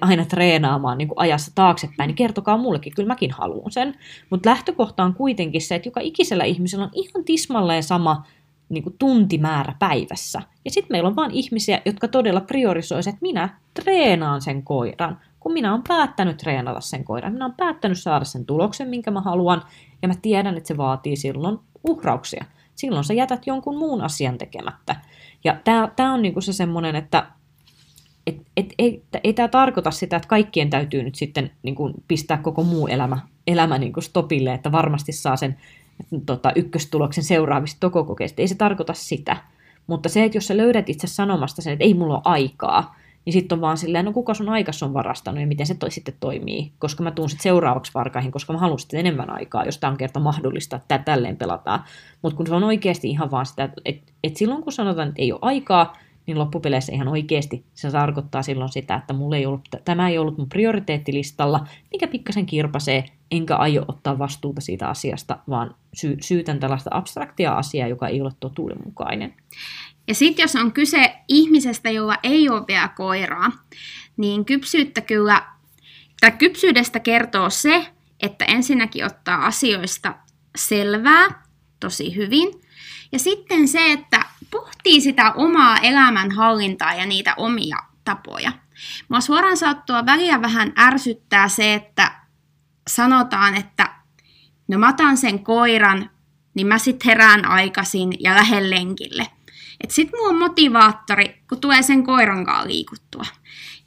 aina 0.00 0.24
treenaamaan 0.24 0.98
niin 0.98 1.08
kuin 1.08 1.18
ajassa 1.18 1.52
taaksepäin, 1.54 2.08
niin 2.08 2.16
kertokaa 2.16 2.56
mullekin, 2.56 2.92
kyllä 2.96 3.06
mäkin 3.06 3.30
haluan 3.30 3.70
sen. 3.70 3.94
Mutta 4.30 4.50
lähtökohta 4.50 5.04
on 5.04 5.14
kuitenkin 5.14 5.60
se, 5.60 5.74
että 5.74 5.88
joka 5.88 6.00
ikisellä 6.00 6.44
ihmisellä 6.44 6.84
on 6.84 6.90
ihan 6.94 7.24
tismalleen 7.24 7.82
sama 7.82 8.24
niin 8.68 8.82
kuin 8.82 8.94
tuntimäärä 8.98 9.74
päivässä. 9.78 10.42
Ja 10.64 10.70
sitten 10.70 10.94
meillä 10.94 11.08
on 11.08 11.16
vain 11.16 11.30
ihmisiä, 11.30 11.82
jotka 11.84 12.08
todella 12.08 12.40
priorisoisivat, 12.40 13.14
että 13.14 13.26
minä 13.26 13.48
treenaan 13.74 14.42
sen 14.42 14.62
koiran, 14.62 15.20
kun 15.40 15.52
minä 15.52 15.72
olen 15.72 15.82
päättänyt 15.88 16.36
treenata 16.36 16.80
sen 16.80 17.04
koiran. 17.04 17.32
Minä 17.32 17.44
olen 17.44 17.56
päättänyt 17.56 17.98
saada 17.98 18.24
sen 18.24 18.46
tuloksen, 18.46 18.88
minkä 18.88 19.10
mä 19.10 19.20
haluan, 19.20 19.62
ja 20.02 20.08
mä 20.08 20.14
tiedän, 20.22 20.56
että 20.56 20.68
se 20.68 20.76
vaatii 20.76 21.16
silloin 21.16 21.58
uhrauksia. 21.84 22.44
Silloin 22.74 23.04
sä 23.04 23.14
jätät 23.14 23.46
jonkun 23.46 23.78
muun 23.78 24.00
asian 24.00 24.38
tekemättä. 24.38 24.96
Ja 25.44 25.56
tämä 25.96 26.14
on 26.14 26.22
niinku 26.22 26.40
se 26.40 26.52
semmoinen, 26.52 26.96
että 26.96 27.26
et, 28.26 28.36
et, 28.56 28.74
ei, 28.78 29.04
ei 29.24 29.32
tämä 29.32 29.48
tarkoita 29.48 29.90
sitä, 29.90 30.16
että 30.16 30.28
kaikkien 30.28 30.70
täytyy 30.70 31.02
nyt 31.02 31.14
sitten 31.14 31.50
niinku 31.62 31.90
pistää 32.08 32.36
koko 32.36 32.62
muu 32.62 32.86
elämä, 32.86 33.18
elämä 33.46 33.78
niinku 33.78 34.00
stopille, 34.00 34.54
että 34.54 34.72
varmasti 34.72 35.12
saa 35.12 35.36
sen 35.36 35.56
tota, 36.26 36.52
ykköstuloksen 36.56 37.24
seuraavista 37.24 37.80
tokokokeista. 37.80 38.42
Ei 38.42 38.48
se 38.48 38.54
tarkoita 38.54 38.94
sitä. 38.94 39.36
Mutta 39.86 40.08
se, 40.08 40.24
että 40.24 40.36
jos 40.36 40.46
sä 40.46 40.56
löydät 40.56 40.88
itse 40.88 41.06
sanomasta 41.06 41.62
sen, 41.62 41.72
että 41.72 41.84
ei 41.84 41.94
mulla 41.94 42.14
ole 42.14 42.22
aikaa, 42.24 42.96
niin 43.28 43.32
sitten 43.32 43.56
on 43.56 43.60
vaan 43.60 43.78
silleen, 43.78 44.04
no 44.04 44.12
kuka 44.12 44.34
sun 44.34 44.48
aikas 44.48 44.82
on 44.82 44.94
varastanut 44.94 45.40
ja 45.40 45.46
miten 45.46 45.66
se 45.66 45.74
toi 45.74 45.90
sitten 45.90 46.14
toimii, 46.20 46.72
koska 46.78 47.02
mä 47.02 47.10
tuun 47.10 47.28
sitten 47.28 47.42
seuraavaksi 47.42 47.92
varkaihin, 47.94 48.32
koska 48.32 48.52
mä 48.52 48.58
haluan 48.58 48.78
sitten 48.78 49.00
enemmän 49.00 49.30
aikaa, 49.30 49.64
jos 49.64 49.78
tämä 49.78 49.90
on 49.90 49.96
kerta 49.96 50.20
mahdollista, 50.20 50.76
että 50.76 50.98
tälleen 50.98 51.36
pelataan. 51.36 51.84
Mutta 52.22 52.36
kun 52.36 52.46
se 52.46 52.54
on 52.54 52.64
oikeasti 52.64 53.10
ihan 53.10 53.30
vaan 53.30 53.46
sitä, 53.46 53.64
että 53.64 53.82
et, 53.84 54.12
et 54.24 54.36
silloin 54.36 54.62
kun 54.62 54.72
sanotaan, 54.72 55.08
että 55.08 55.22
ei 55.22 55.32
ole 55.32 55.38
aikaa, 55.42 55.96
niin 56.26 56.38
loppupeleissä 56.38 56.92
ihan 56.92 57.08
oikeasti 57.08 57.64
se 57.74 57.90
tarkoittaa 57.90 58.42
silloin 58.42 58.72
sitä, 58.72 58.94
että 58.94 59.12
mulla 59.12 59.36
ei 59.36 59.46
ollut, 59.46 59.68
tämä 59.84 60.08
ei 60.08 60.18
ollut 60.18 60.38
mun 60.38 60.48
prioriteettilistalla, 60.48 61.66
mikä 61.92 62.08
pikkasen 62.08 62.46
kirpasee, 62.46 63.04
enkä 63.30 63.56
aio 63.56 63.84
ottaa 63.88 64.18
vastuuta 64.18 64.60
siitä 64.60 64.88
asiasta, 64.88 65.38
vaan 65.48 65.74
sy- 65.94 66.16
syytän 66.20 66.60
tällaista 66.60 66.90
abstraktia 66.92 67.52
asiaa, 67.52 67.88
joka 67.88 68.08
ei 68.08 68.20
ole 68.20 68.32
totuudenmukainen. 68.40 69.34
Ja 70.08 70.14
sitten 70.14 70.42
jos 70.42 70.56
on 70.56 70.72
kyse 70.72 71.16
ihmisestä, 71.28 71.90
jolla 71.90 72.16
ei 72.22 72.48
ole 72.48 72.64
vielä 72.68 72.88
koiraa, 72.88 73.52
niin 74.16 74.44
kypsyyttä 74.44 75.00
kyllä, 75.00 75.42
tai 76.20 76.30
kypsyydestä 76.30 77.00
kertoo 77.00 77.50
se, 77.50 77.86
että 78.22 78.44
ensinnäkin 78.44 79.04
ottaa 79.04 79.46
asioista 79.46 80.14
selvää 80.56 81.42
tosi 81.80 82.16
hyvin. 82.16 82.60
Ja 83.12 83.18
sitten 83.18 83.68
se, 83.68 83.92
että 83.92 84.24
pohtii 84.50 85.00
sitä 85.00 85.32
omaa 85.32 85.78
elämänhallintaa 85.78 86.94
ja 86.94 87.06
niitä 87.06 87.34
omia 87.36 87.76
tapoja. 88.04 88.52
Mua 89.08 89.20
suoraan 89.20 89.56
saattua 89.56 90.06
väliä 90.06 90.42
vähän 90.42 90.72
ärsyttää 90.78 91.48
se, 91.48 91.74
että 91.74 92.12
sanotaan, 92.88 93.54
että 93.54 93.94
no 94.68 94.78
mä 94.78 94.88
otan 94.88 95.16
sen 95.16 95.44
koiran, 95.44 96.10
niin 96.54 96.66
mä 96.66 96.78
sit 96.78 97.04
herään 97.04 97.44
aikaisin 97.44 98.12
ja 98.20 98.34
lähden 98.34 98.70
lenkille. 98.70 99.26
Et 99.80 99.90
sit 99.90 100.10
mulla 100.12 100.28
on 100.28 100.38
motivaattori, 100.38 101.40
kun 101.48 101.60
tulee 101.60 101.82
sen 101.82 102.04
koiran 102.04 102.44
kanssa 102.44 102.68
liikuttua. 102.68 103.24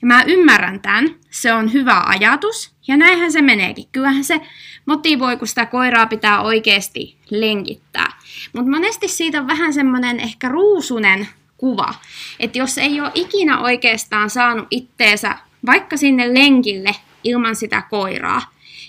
Ja 0.01 0.07
mä 0.07 0.23
ymmärrän 0.23 0.81
tämän, 0.81 1.15
se 1.29 1.53
on 1.53 1.73
hyvä 1.73 2.03
ajatus, 2.05 2.71
ja 2.87 2.97
näinhän 2.97 3.31
se 3.31 3.41
meneekin. 3.41 3.85
Kyllähän 3.91 4.23
se 4.23 4.41
motivoi, 4.85 5.37
kun 5.37 5.47
sitä 5.47 5.65
koiraa 5.65 6.05
pitää 6.05 6.41
oikeasti 6.41 7.17
lenkittää. 7.29 8.13
Mutta 8.53 8.71
monesti 8.71 9.07
siitä 9.07 9.39
on 9.39 9.47
vähän 9.47 9.73
semmoinen 9.73 10.19
ehkä 10.19 10.49
ruusunen 10.49 11.27
kuva, 11.57 11.93
että 12.39 12.57
jos 12.57 12.77
ei 12.77 13.01
ole 13.01 13.11
ikinä 13.15 13.59
oikeastaan 13.59 14.29
saanut 14.29 14.67
itteensä 14.71 15.37
vaikka 15.65 15.97
sinne 15.97 16.33
lenkille 16.33 16.95
ilman 17.23 17.55
sitä 17.55 17.83
koiraa, 17.89 18.41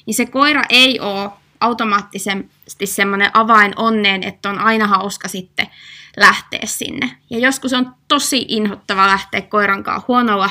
niin 0.06 0.14
se 0.14 0.26
koira 0.26 0.62
ei 0.68 1.00
ole 1.00 1.30
automaattisesti 1.60 2.86
semmoinen 2.86 3.30
avain 3.34 3.72
onneen, 3.76 4.22
että 4.22 4.50
on 4.50 4.58
aina 4.58 4.86
hauska 4.86 5.28
sitten 5.28 5.66
lähteä 6.16 6.60
sinne. 6.64 7.16
Ja 7.30 7.38
joskus 7.38 7.72
on 7.72 7.94
tosi 8.08 8.46
inhottava 8.48 9.06
lähteä 9.06 9.40
koiran 9.42 9.82
kanssa 9.82 10.04
huonolla 10.08 10.50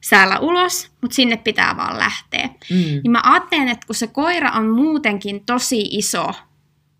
säällä 0.00 0.38
ulos, 0.38 0.90
mutta 1.00 1.14
sinne 1.14 1.36
pitää 1.36 1.76
vaan 1.76 1.98
lähteä. 1.98 2.48
Mm. 2.70 2.76
Niin 2.76 3.10
mä 3.10 3.20
ajattelen, 3.24 3.68
että 3.68 3.86
kun 3.86 3.94
se 3.94 4.06
koira 4.06 4.50
on 4.50 4.68
muutenkin 4.68 5.44
tosi 5.44 5.80
iso 5.80 6.32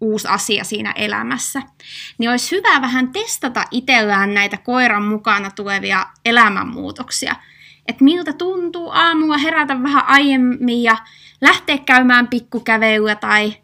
uusi 0.00 0.28
asia 0.28 0.64
siinä 0.64 0.92
elämässä, 0.92 1.62
niin 2.18 2.30
olisi 2.30 2.56
hyvä 2.56 2.80
vähän 2.80 3.12
testata 3.12 3.64
itsellään 3.70 4.34
näitä 4.34 4.56
koiran 4.56 5.02
mukana 5.02 5.50
tulevia 5.50 6.06
elämänmuutoksia. 6.24 7.36
Että 7.88 8.04
miltä 8.04 8.32
tuntuu 8.32 8.90
aamulla 8.90 9.38
herätä 9.38 9.82
vähän 9.82 10.04
aiemmin 10.06 10.82
ja 10.82 10.96
lähteä 11.40 11.78
käymään 11.78 12.28
pikkukävelyä 12.28 13.14
tai 13.14 13.56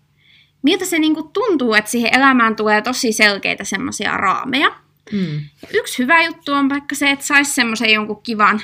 miltä 0.62 0.84
se 0.84 0.98
niinku 0.98 1.22
tuntuu, 1.22 1.74
että 1.74 1.90
siihen 1.90 2.14
elämään 2.14 2.56
tulee 2.56 2.82
tosi 2.82 3.12
selkeitä 3.12 3.64
semmoisia 3.64 4.16
raameja. 4.16 4.82
Mm. 5.12 5.40
yksi 5.74 5.98
hyvä 5.98 6.22
juttu 6.22 6.52
on 6.52 6.68
vaikka 6.68 6.94
se, 6.94 7.10
että 7.10 7.26
saisi 7.26 7.54
semmoisen 7.54 7.90
jonkun 7.90 8.22
kivan 8.22 8.60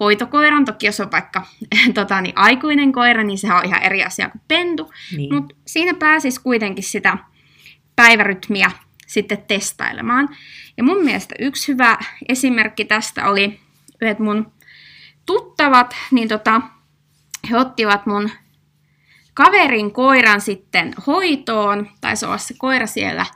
hoitokoiran. 0.00 0.64
Toki 0.64 0.86
jos 0.86 1.00
on 1.00 1.10
vaikka 1.10 1.46
tota, 1.94 2.20
niin 2.20 2.38
aikuinen 2.38 2.92
koira, 2.92 3.22
niin 3.22 3.38
se 3.38 3.52
on 3.52 3.64
ihan 3.64 3.82
eri 3.82 4.04
asia 4.04 4.28
kuin 4.28 4.42
pentu. 4.48 4.92
Niin. 5.16 5.34
Mutta 5.34 5.54
siinä 5.66 5.94
pääsisi 5.94 6.40
kuitenkin 6.40 6.84
sitä 6.84 7.18
päivärytmiä 7.96 8.70
sitten 9.06 9.44
testailemaan. 9.48 10.28
Ja 10.76 10.84
mun 10.84 11.04
mielestä 11.04 11.34
yksi 11.38 11.72
hyvä 11.72 11.98
esimerkki 12.28 12.84
tästä 12.84 13.28
oli 13.28 13.60
yhdet 14.00 14.18
mun 14.18 14.52
tuttavat, 15.26 15.96
niin 16.10 16.28
tota, 16.28 16.60
he 17.50 17.58
ottivat 17.58 18.06
mun 18.06 18.30
kaverin 19.34 19.92
koiran 19.92 20.40
sitten 20.40 20.94
hoitoon, 21.06 21.88
taisi 22.00 22.26
olla 22.26 22.38
se 22.38 22.54
koira 22.58 22.86
siellä 22.86 23.26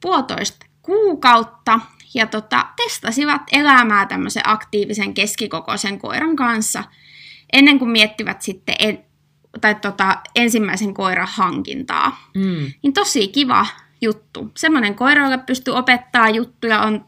puolitoista 0.00 0.66
kuukautta, 0.82 1.80
ja 2.14 2.26
tota, 2.26 2.66
testasivat 2.76 3.42
elämää 3.52 4.06
tämmöisen 4.06 4.42
aktiivisen 4.48 5.14
keskikokoisen 5.14 5.98
koiran 5.98 6.36
kanssa, 6.36 6.84
ennen 7.52 7.78
kuin 7.78 7.90
miettivät 7.90 8.42
sitten 8.42 8.74
en, 8.78 9.04
tai 9.60 9.74
tota, 9.74 10.18
ensimmäisen 10.34 10.94
koiran 10.94 11.28
hankintaa. 11.30 12.30
Mm. 12.34 12.72
Niin 12.82 12.92
tosi 12.92 13.28
kiva 13.28 13.66
juttu. 14.00 14.50
Semmoinen 14.56 14.94
koira, 14.94 15.22
jolle 15.22 15.38
pystyy 15.38 15.74
opettaa 15.74 16.30
juttuja, 16.30 16.80
on 16.80 17.04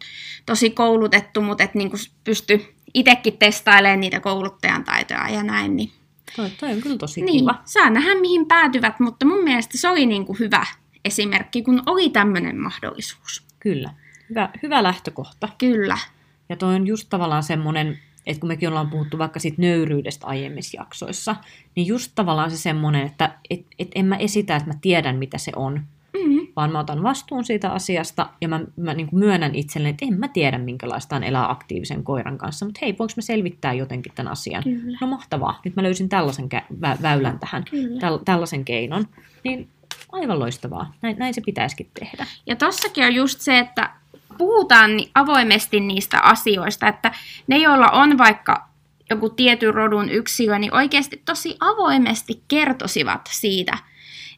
tosi 0.46 0.70
koulutettu, 0.70 1.42
mutta 1.42 1.64
et 1.64 1.74
niinku 1.74 1.96
pysty 2.24 2.74
itsekin 2.94 3.38
testailemaan 3.38 4.00
niitä 4.00 4.20
kouluttajan 4.20 4.84
taitoja 4.84 5.28
ja 5.28 5.42
näin. 5.42 5.76
Niin 5.76 5.92
Toi, 6.36 6.50
toi 6.50 6.72
on 6.72 6.80
kyllä 6.80 6.98
tosi 6.98 7.22
niin, 7.22 7.40
kiva. 7.40 7.62
Saa 7.64 7.90
nähdä, 7.90 8.14
mihin 8.20 8.46
päätyvät, 8.46 9.00
mutta 9.00 9.26
mun 9.26 9.44
mielestä 9.44 9.78
se 9.78 9.88
oli 9.88 10.06
niin 10.06 10.26
kuin 10.26 10.38
hyvä 10.38 10.66
esimerkki, 11.04 11.62
kun 11.62 11.82
oli 11.86 12.10
tämmöinen 12.10 12.56
mahdollisuus. 12.56 13.46
Kyllä. 13.60 13.94
Hyvä, 14.30 14.48
hyvä 14.62 14.82
lähtökohta. 14.82 15.48
Kyllä. 15.58 15.98
Ja 16.48 16.56
toi 16.56 16.74
on 16.74 16.86
just 16.86 17.08
tavallaan 17.10 17.42
semmoinen, 17.42 17.98
että 18.26 18.40
kun 18.40 18.48
mekin 18.48 18.68
ollaan 18.68 18.90
puhuttu 18.90 19.18
vaikka 19.18 19.40
siitä 19.40 19.62
nöyryydestä 19.62 20.26
aiemmissa 20.26 20.80
jaksoissa, 20.80 21.36
niin 21.74 21.86
just 21.86 22.12
tavallaan 22.14 22.50
se 22.50 22.56
semmoinen, 22.56 23.06
että 23.06 23.38
et, 23.50 23.66
et 23.78 23.88
en 23.94 24.06
mä 24.06 24.16
esitä, 24.16 24.56
että 24.56 24.68
mä 24.68 24.78
tiedän, 24.80 25.16
mitä 25.16 25.38
se 25.38 25.52
on. 25.56 25.84
Vaan 26.58 26.72
mä 26.72 26.78
otan 26.78 27.02
vastuun 27.02 27.44
siitä 27.44 27.72
asiasta 27.72 28.26
ja 28.40 28.48
mä, 28.48 28.60
mä 28.76 28.94
niin 28.94 29.06
kuin 29.06 29.18
myönnän 29.18 29.54
itselleni, 29.54 29.90
että 29.90 30.04
en 30.04 30.18
mä 30.18 30.28
tiedä, 30.28 30.58
minkälaista 30.58 31.16
on 31.16 31.24
elää 31.24 31.50
aktiivisen 31.50 32.04
koiran 32.04 32.38
kanssa, 32.38 32.66
mutta 32.66 32.78
hei, 32.82 32.98
voinko 32.98 33.12
mä 33.16 33.22
selvittää 33.22 33.72
jotenkin 33.72 34.12
tämän 34.14 34.32
asian? 34.32 34.62
Kyllä. 34.62 34.98
No 35.00 35.06
mahtavaa, 35.06 35.60
nyt 35.64 35.76
mä 35.76 35.82
löysin 35.82 36.08
tällaisen 36.08 36.48
kä- 36.54 36.74
vä- 36.74 37.02
väylän 37.02 37.38
tähän, 37.38 37.64
täl- 37.72 38.22
tällaisen 38.24 38.64
keinon. 38.64 39.08
Niin 39.44 39.68
aivan 40.12 40.38
loistavaa, 40.38 40.92
näin, 41.02 41.18
näin 41.18 41.34
se 41.34 41.40
pitäisikin 41.40 41.90
tehdä. 41.98 42.26
Ja 42.46 42.56
tossakin 42.56 43.04
on 43.04 43.14
just 43.14 43.40
se, 43.40 43.58
että 43.58 43.90
puhutaan 44.38 44.90
avoimesti 45.14 45.80
niistä 45.80 46.20
asioista, 46.20 46.88
että 46.88 47.12
ne, 47.46 47.56
joilla 47.56 47.88
on 47.88 48.18
vaikka 48.18 48.68
joku 49.10 49.30
tietyn 49.30 49.74
rodun 49.74 50.10
yksilö, 50.10 50.58
niin 50.58 50.74
oikeasti 50.74 51.22
tosi 51.24 51.56
avoimesti 51.60 52.42
kertosivat 52.48 53.28
siitä, 53.32 53.78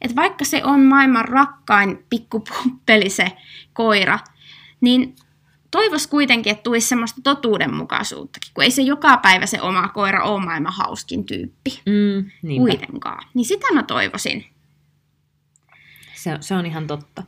että 0.00 0.16
vaikka 0.16 0.44
se 0.44 0.64
on 0.64 0.80
maailman 0.80 1.24
rakkain 1.24 2.06
pikkupuppeli 2.10 3.10
se 3.10 3.32
koira, 3.72 4.18
niin 4.80 5.16
toivois 5.70 6.06
kuitenkin, 6.06 6.50
että 6.50 6.62
tulisi 6.62 6.88
semmoista 6.88 7.20
totuudenmukaisuuttakin, 7.24 8.50
kun 8.54 8.64
ei 8.64 8.70
se 8.70 8.82
joka 8.82 9.16
päivä 9.16 9.46
se 9.46 9.62
oma 9.62 9.88
koira 9.88 10.24
ole 10.24 10.44
maailman 10.44 10.72
hauskin 10.72 11.24
tyyppi 11.24 11.80
mm, 11.86 12.24
kuitenkaan. 12.56 13.26
Niin 13.34 13.44
sitä 13.44 13.66
mä 13.74 13.82
toivoisin. 13.82 14.46
Se, 16.14 16.36
se 16.40 16.54
on 16.54 16.66
ihan 16.66 16.86
totta. 16.86 17.22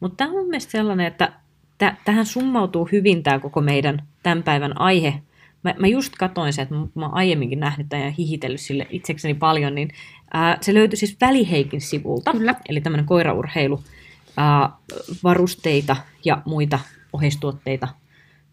Mutta 0.00 0.16
tämä 0.16 0.30
on 0.30 0.36
mun 0.36 0.48
mielestä 0.48 0.70
sellainen, 0.70 1.06
että 1.06 1.32
tähän 2.04 2.26
summautuu 2.26 2.88
hyvin 2.92 3.22
tämä 3.22 3.38
koko 3.38 3.60
meidän 3.60 4.08
tämän 4.22 4.42
päivän 4.42 4.80
aihe, 4.80 5.22
mä, 5.62 5.74
mä 5.78 5.86
just 5.86 6.12
katoin 6.18 6.52
se, 6.52 6.62
että 6.62 6.74
mä, 6.74 6.86
oon 6.96 7.14
aiemminkin 7.14 7.60
nähnyt 7.60 7.88
tämän 7.88 8.04
ja 8.04 8.10
hihitellyt 8.10 8.60
sille 8.60 8.86
itsekseni 8.90 9.34
paljon, 9.34 9.74
niin 9.74 9.90
ää, 10.32 10.58
se 10.60 10.74
löytyi 10.74 10.96
siis 10.96 11.16
Väliheikin 11.20 11.80
sivulta, 11.80 12.32
Kyllä. 12.32 12.54
eli 12.68 12.80
tämmöinen 12.80 13.06
koiraurheilu, 13.06 13.82
ää, 14.36 14.70
varusteita 15.24 15.96
ja 16.24 16.42
muita 16.44 16.78
oheistuotteita 17.12 17.88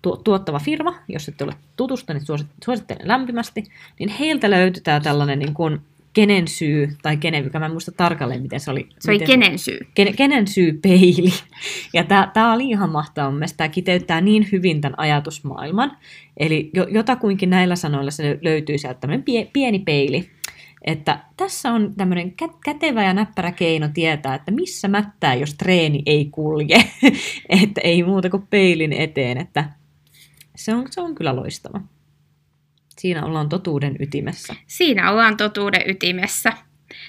tu- 0.02 0.18
tuottava 0.18 0.60
firma, 0.60 0.96
jos 1.08 1.28
ette 1.30 1.44
ole 1.44 1.54
tutustuneet, 1.76 2.22
niin 2.22 2.28
suosit- 2.28 2.64
suosittelen 2.66 3.08
lämpimästi, 3.08 3.64
niin 4.00 4.10
heiltä 4.10 4.50
löytyy 4.50 4.82
tää 4.84 5.00
tällainen 5.00 5.40
niin 5.40 5.54
kuin 5.54 5.82
kenen 6.14 6.48
syy, 6.48 6.90
tai 7.02 7.18
kenen 7.18 7.50
mä 7.60 7.66
en 7.66 7.72
muista 7.72 7.92
tarkalleen, 7.92 8.42
miten 8.42 8.60
se 8.60 8.72
oli. 8.72 8.90
Se 9.00 9.12
oli 9.12 9.20
miten, 9.20 9.40
kenen 9.40 9.60
syy? 9.60 9.80
Kenen, 9.96 10.16
kenen 10.16 10.48
syy 10.48 10.74
peili. 10.74 11.34
Ja 11.94 12.04
tämä 12.34 12.54
oli 12.54 12.70
ihan 12.70 12.90
mahtavaa. 12.90 13.32
Mielestäni 13.32 13.58
tämä 13.58 13.70
kiteyttää 13.70 14.22
niin 14.22 14.48
hyvin 14.52 14.82
tämän 14.82 15.00
ajatusmaailman. 15.00 15.98
Eli 16.38 16.70
jo, 16.74 16.88
jotakuinkin 16.88 17.50
näillä 17.50 17.76
sanoilla 17.76 18.12
se 18.12 18.40
löytyy 18.42 18.78
sieltä 18.78 19.00
tämmöinen 19.00 19.24
pie, 19.24 19.50
pieni 19.54 19.80
peili. 19.80 20.30
Että 20.82 21.20
tässä 21.38 21.72
on 21.72 21.94
tämmöinen 21.98 22.34
kä- 22.44 22.58
kätevä 22.64 23.04
ja 23.04 23.14
näppärä 23.14 23.52
keino 23.52 23.90
tietää, 23.94 24.36
että 24.36 24.52
missä 24.52 24.88
mättää, 24.88 25.36
jos 25.36 25.54
treeni 25.54 26.04
ei 26.06 26.26
kulje. 26.26 26.84
että 27.64 27.82
ei 27.84 28.04
muuta 28.04 28.30
kuin 28.30 28.48
peilin 28.50 28.94
eteen. 28.94 29.38
Että 29.38 29.70
se 30.56 30.76
on, 30.76 30.88
se 30.92 31.02
on 31.02 31.16
kyllä 31.16 31.36
loistava. 31.36 31.82
Siinä 33.00 33.26
ollaan 33.26 33.50
totuuden 33.50 33.96
ytimessä. 34.00 34.56
Siinä 34.68 35.12
ollaan 35.12 35.38
totuuden 35.38 35.82
ytimessä. 35.86 36.54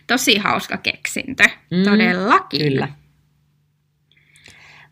Tosi 0.07 0.38
hauska 0.38 0.76
keksintö, 0.76 1.44
Mm, 1.70 1.83
todellakin. 1.85 2.61
Kyllä. 2.61 2.88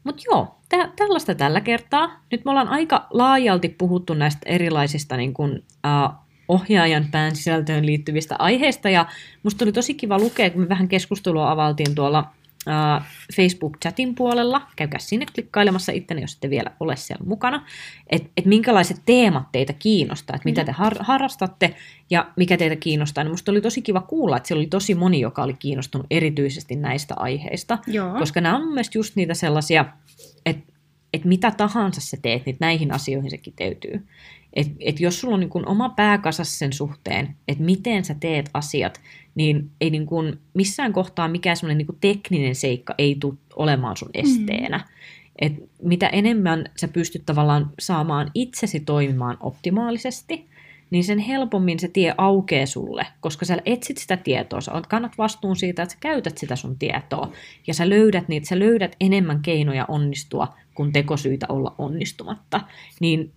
Mutta 0.04 0.22
joo, 0.30 0.58
tä- 0.68 0.90
tällaista 0.96 1.34
tällä 1.34 1.60
kertaa. 1.60 2.24
Nyt 2.32 2.44
me 2.44 2.50
ollaan 2.50 2.68
aika 2.68 3.06
laajalti 3.10 3.68
puhuttu 3.68 4.14
näistä 4.14 4.40
erilaisista 4.46 5.16
niin 5.16 5.34
kun, 5.34 5.62
äh, 5.86 6.10
ohjaajan 6.48 7.06
pään 7.10 7.36
sisältöön 7.36 7.86
liittyvistä 7.86 8.36
aiheista, 8.38 8.88
ja 8.90 9.06
musta 9.42 9.64
oli 9.64 9.72
tosi 9.72 9.94
kiva 9.94 10.18
lukea, 10.18 10.50
kun 10.50 10.60
me 10.62 10.68
vähän 10.68 10.88
keskustelua 10.88 11.50
avaltiin 11.50 11.94
tuolla 11.94 12.32
Facebook-chatin 13.36 14.14
puolella, 14.14 14.62
käykää 14.76 15.00
sinne 15.00 15.26
klikkailemassa 15.34 15.92
itteni, 15.92 16.20
jos 16.20 16.34
ette 16.34 16.50
vielä 16.50 16.70
ole 16.80 16.96
siellä 16.96 17.24
mukana, 17.26 17.66
että 18.10 18.30
et 18.36 18.44
minkälaiset 18.44 19.02
teemat 19.06 19.52
teitä 19.52 19.72
kiinnostaa, 19.72 20.36
että 20.36 20.48
mitä 20.48 20.64
te 20.64 20.72
har- 20.72 20.98
harrastatte 21.00 21.74
ja 22.10 22.30
mikä 22.36 22.56
teitä 22.56 22.76
kiinnostaa. 22.76 23.24
Niin 23.24 23.32
musta 23.32 23.52
oli 23.52 23.60
tosi 23.60 23.82
kiva 23.82 24.00
kuulla, 24.00 24.36
että 24.36 24.46
siellä 24.46 24.60
oli 24.60 24.66
tosi 24.66 24.94
moni, 24.94 25.20
joka 25.20 25.42
oli 25.42 25.54
kiinnostunut 25.54 26.06
erityisesti 26.10 26.76
näistä 26.76 27.14
aiheista, 27.16 27.78
Joo. 27.86 28.18
koska 28.18 28.40
nämä 28.40 28.56
on 28.56 28.62
mun 28.62 28.74
mielestä 28.74 28.98
just 28.98 29.16
niitä 29.16 29.34
sellaisia, 29.34 29.84
että 30.46 30.72
et 31.12 31.24
mitä 31.24 31.50
tahansa 31.50 32.00
sä 32.00 32.16
teet, 32.22 32.46
niin 32.46 32.56
näihin 32.60 32.92
asioihin 32.94 33.30
se 33.30 33.38
kiteytyy. 33.38 34.06
Et, 34.52 34.72
et 34.80 35.00
jos 35.00 35.20
sulla 35.20 35.34
on 35.34 35.40
niin 35.40 35.50
kun 35.50 35.68
oma 35.68 35.88
pääkasas 35.88 36.58
sen 36.58 36.72
suhteen, 36.72 37.36
että 37.48 37.64
miten 37.64 38.04
sä 38.04 38.14
teet 38.20 38.50
asiat, 38.54 39.00
niin 39.34 39.70
ei 39.80 39.90
niin 39.90 40.06
kun 40.06 40.38
missään 40.54 40.92
kohtaa 40.92 41.28
mikään 41.28 41.56
semmoinen 41.56 41.86
niin 41.86 41.98
tekninen 42.00 42.54
seikka 42.54 42.94
ei 42.98 43.16
tule 43.20 43.34
olemaan 43.56 43.96
sun 43.96 44.10
esteenä. 44.14 44.78
Mm. 44.78 44.84
Et 45.38 45.52
mitä 45.82 46.08
enemmän 46.08 46.64
sä 46.76 46.88
pystyt 46.88 47.22
tavallaan 47.26 47.70
saamaan 47.78 48.30
itsesi 48.34 48.80
toimimaan 48.80 49.36
optimaalisesti, 49.40 50.46
niin 50.90 51.04
sen 51.04 51.18
helpommin 51.18 51.78
se 51.78 51.88
tie 51.88 52.14
aukeaa 52.18 52.66
sulle, 52.66 53.06
koska 53.20 53.44
sä 53.44 53.58
etsit 53.66 53.98
sitä 53.98 54.16
tietoa, 54.16 54.60
sä 54.60 54.72
kannat 54.88 55.18
vastuun 55.18 55.56
siitä, 55.56 55.82
että 55.82 55.92
sä 55.92 55.98
käytät 56.00 56.38
sitä 56.38 56.56
sun 56.56 56.78
tietoa, 56.78 57.32
ja 57.66 57.74
sä 57.74 57.88
löydät 57.88 58.28
niitä, 58.28 58.48
sä 58.48 58.58
löydät 58.58 58.96
enemmän 59.00 59.42
keinoja 59.42 59.84
onnistua, 59.88 60.54
kuin 60.74 60.92
tekosyitä 60.92 61.46
olla 61.48 61.74
onnistumatta, 61.78 62.60
niin 63.00 63.32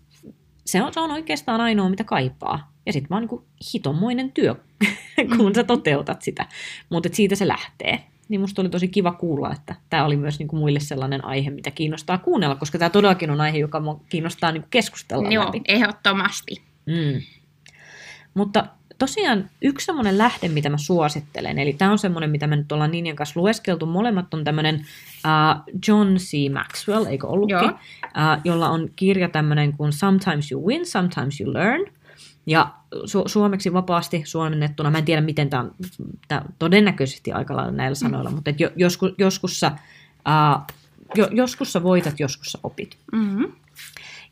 se 0.71 0.83
on, 0.83 0.93
se 0.93 0.99
on 0.99 1.11
oikeastaan 1.11 1.61
ainoa, 1.61 1.89
mitä 1.89 2.03
kaipaa. 2.03 2.73
Ja 2.85 2.93
sitten 2.93 3.09
vaan 3.09 3.27
niin 3.31 3.41
hitonmoinen 3.73 4.31
työ, 4.31 4.55
kun 5.37 5.55
sä 5.55 5.63
toteutat 5.63 6.21
sitä. 6.21 6.45
Mutta 6.89 7.09
siitä 7.11 7.35
se 7.35 7.47
lähtee. 7.47 8.03
Niin 8.29 8.41
musta 8.41 8.61
oli 8.61 8.69
tosi 8.69 8.87
kiva 8.87 9.11
kuulla, 9.11 9.51
että 9.51 9.75
tämä 9.89 10.05
oli 10.05 10.17
myös 10.17 10.39
niinku 10.39 10.55
muille 10.55 10.79
sellainen 10.79 11.25
aihe, 11.25 11.49
mitä 11.49 11.71
kiinnostaa 11.71 12.17
kuunnella, 12.17 12.55
koska 12.55 12.77
tämä 12.77 12.89
todellakin 12.89 13.31
on 13.31 13.41
aihe, 13.41 13.57
joka 13.57 13.81
kiinnostaa 14.09 14.51
niinku 14.51 14.67
keskustella 14.71 15.29
Joo, 15.29 15.45
läpi. 15.45 15.61
ehdottomasti. 15.67 16.61
Mm. 16.85 17.21
Mutta 18.33 18.65
tosiaan 19.01 19.49
yksi 19.61 19.85
semmoinen 19.85 20.17
lähde, 20.17 20.49
mitä 20.49 20.69
mä 20.69 20.77
suosittelen, 20.77 21.59
eli 21.59 21.73
tämä 21.73 21.91
on 21.91 21.99
semmoinen, 21.99 22.29
mitä 22.29 22.47
me 22.47 22.55
nyt 22.55 22.71
ollaan 22.71 22.91
Ninjan 22.91 23.15
kanssa 23.15 23.39
lueskeltu, 23.39 23.85
molemmat 23.85 24.33
on 24.33 24.43
tämmöinen 24.43 24.75
uh, 24.75 25.73
John 25.87 26.15
C. 26.15 26.53
Maxwell, 26.53 27.05
eikö 27.05 27.27
ollutkin, 27.27 27.57
Joo. 27.57 27.69
uh, 28.03 28.41
jolla 28.43 28.69
on 28.69 28.89
kirja 28.95 29.29
tämmöinen 29.29 29.73
kuin 29.73 29.93
Sometimes 29.93 30.51
You 30.51 30.67
Win, 30.67 30.85
Sometimes 30.85 31.41
You 31.41 31.53
Learn, 31.53 31.85
ja 32.45 32.73
su- 32.93 33.29
suomeksi 33.29 33.73
vapaasti 33.73 34.23
suomennettuna, 34.25 34.91
mä 34.91 34.97
en 34.97 35.05
tiedä 35.05 35.21
miten 35.21 35.49
tämä 35.49 35.63
on, 35.63 35.75
tää 36.27 36.45
todennäköisesti 36.59 37.31
aika 37.31 37.55
lailla 37.55 37.71
näillä 37.71 37.95
sanoilla, 37.95 38.29
mm. 38.29 38.35
mutta 38.35 38.49
et 38.49 38.59
jo, 38.59 38.69
joskus, 38.75 39.11
joskus, 39.17 39.59
sä, 39.59 39.71
uh, 40.27 40.75
jo, 41.15 41.27
joskus 41.31 41.73
sä 41.73 41.83
voitat, 41.83 42.19
joskus 42.19 42.47
sä 42.51 42.59
opit. 42.63 42.97
Mm-hmm. 43.11 43.51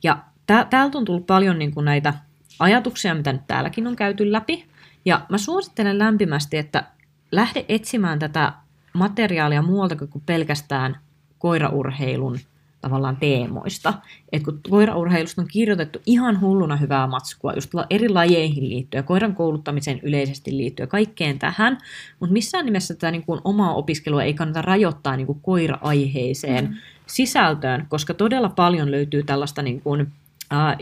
Ja 0.03 0.17
tä- 0.47 0.67
täältä 0.69 0.97
on 0.97 1.05
tullut 1.05 1.27
paljon 1.27 1.59
niin 1.59 1.73
kuin 1.73 1.85
näitä 1.85 2.28
ajatuksia, 2.59 3.15
mitä 3.15 3.33
nyt 3.33 3.47
täälläkin 3.47 3.87
on 3.87 3.95
käyty 3.95 4.31
läpi. 4.31 4.65
Ja 5.05 5.25
mä 5.29 5.37
suosittelen 5.37 5.99
lämpimästi, 5.99 6.57
että 6.57 6.83
lähde 7.31 7.65
etsimään 7.69 8.19
tätä 8.19 8.53
materiaalia 8.93 9.61
muualta 9.61 9.95
kuin 9.95 10.23
pelkästään 10.25 10.97
koiraurheilun 11.39 12.39
tavallaan 12.81 13.17
teemoista. 13.17 13.93
Et 14.31 14.43
kun 14.43 14.59
koiraurheilusta 14.69 15.41
on 15.41 15.47
kirjoitettu 15.47 15.99
ihan 16.05 16.41
hulluna 16.41 16.75
hyvää 16.75 17.07
matskua, 17.07 17.53
just 17.53 17.71
eri 17.89 18.09
lajeihin 18.09 18.69
liittyen, 18.69 19.03
koiran 19.03 19.35
kouluttamiseen 19.35 19.99
yleisesti 20.03 20.57
liittyen, 20.57 20.89
kaikkeen 20.89 21.39
tähän, 21.39 21.77
mutta 22.19 22.33
missään 22.33 22.65
nimessä 22.65 22.93
tätä 22.93 23.11
niin 23.11 23.23
kuin 23.23 23.41
omaa 23.43 23.73
opiskelua 23.73 24.23
ei 24.23 24.33
kannata 24.33 24.61
rajoittaa 24.61 25.17
niin 25.17 25.27
kuin 25.27 25.39
koira-aiheeseen 25.41 26.65
mm. 26.65 26.75
sisältöön, 27.07 27.85
koska 27.89 28.13
todella 28.13 28.49
paljon 28.49 28.91
löytyy 28.91 29.23
tällaista 29.23 29.61
niin 29.61 29.81
kuin, 29.81 30.11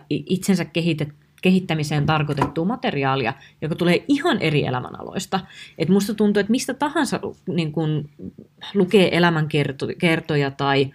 itsensä 0.10 0.66
kehitet, 0.66 1.10
kehittämiseen 1.48 2.06
tarkoitettua 2.06 2.66
materiaalia, 2.66 3.34
joka 3.62 3.76
tulee 3.76 4.06
ihan 4.08 4.38
eri 4.42 4.66
elämänaloista. 4.66 5.40
Et 5.78 5.90
musta 5.90 6.14
tuntuu, 6.14 6.40
että 6.40 6.52
mistä 6.52 6.74
tahansa 6.74 7.20
niin 7.48 7.72
kun, 7.72 8.10
lukee 8.74 9.18
elämänkertoja 9.18 10.52
tai 10.58 10.92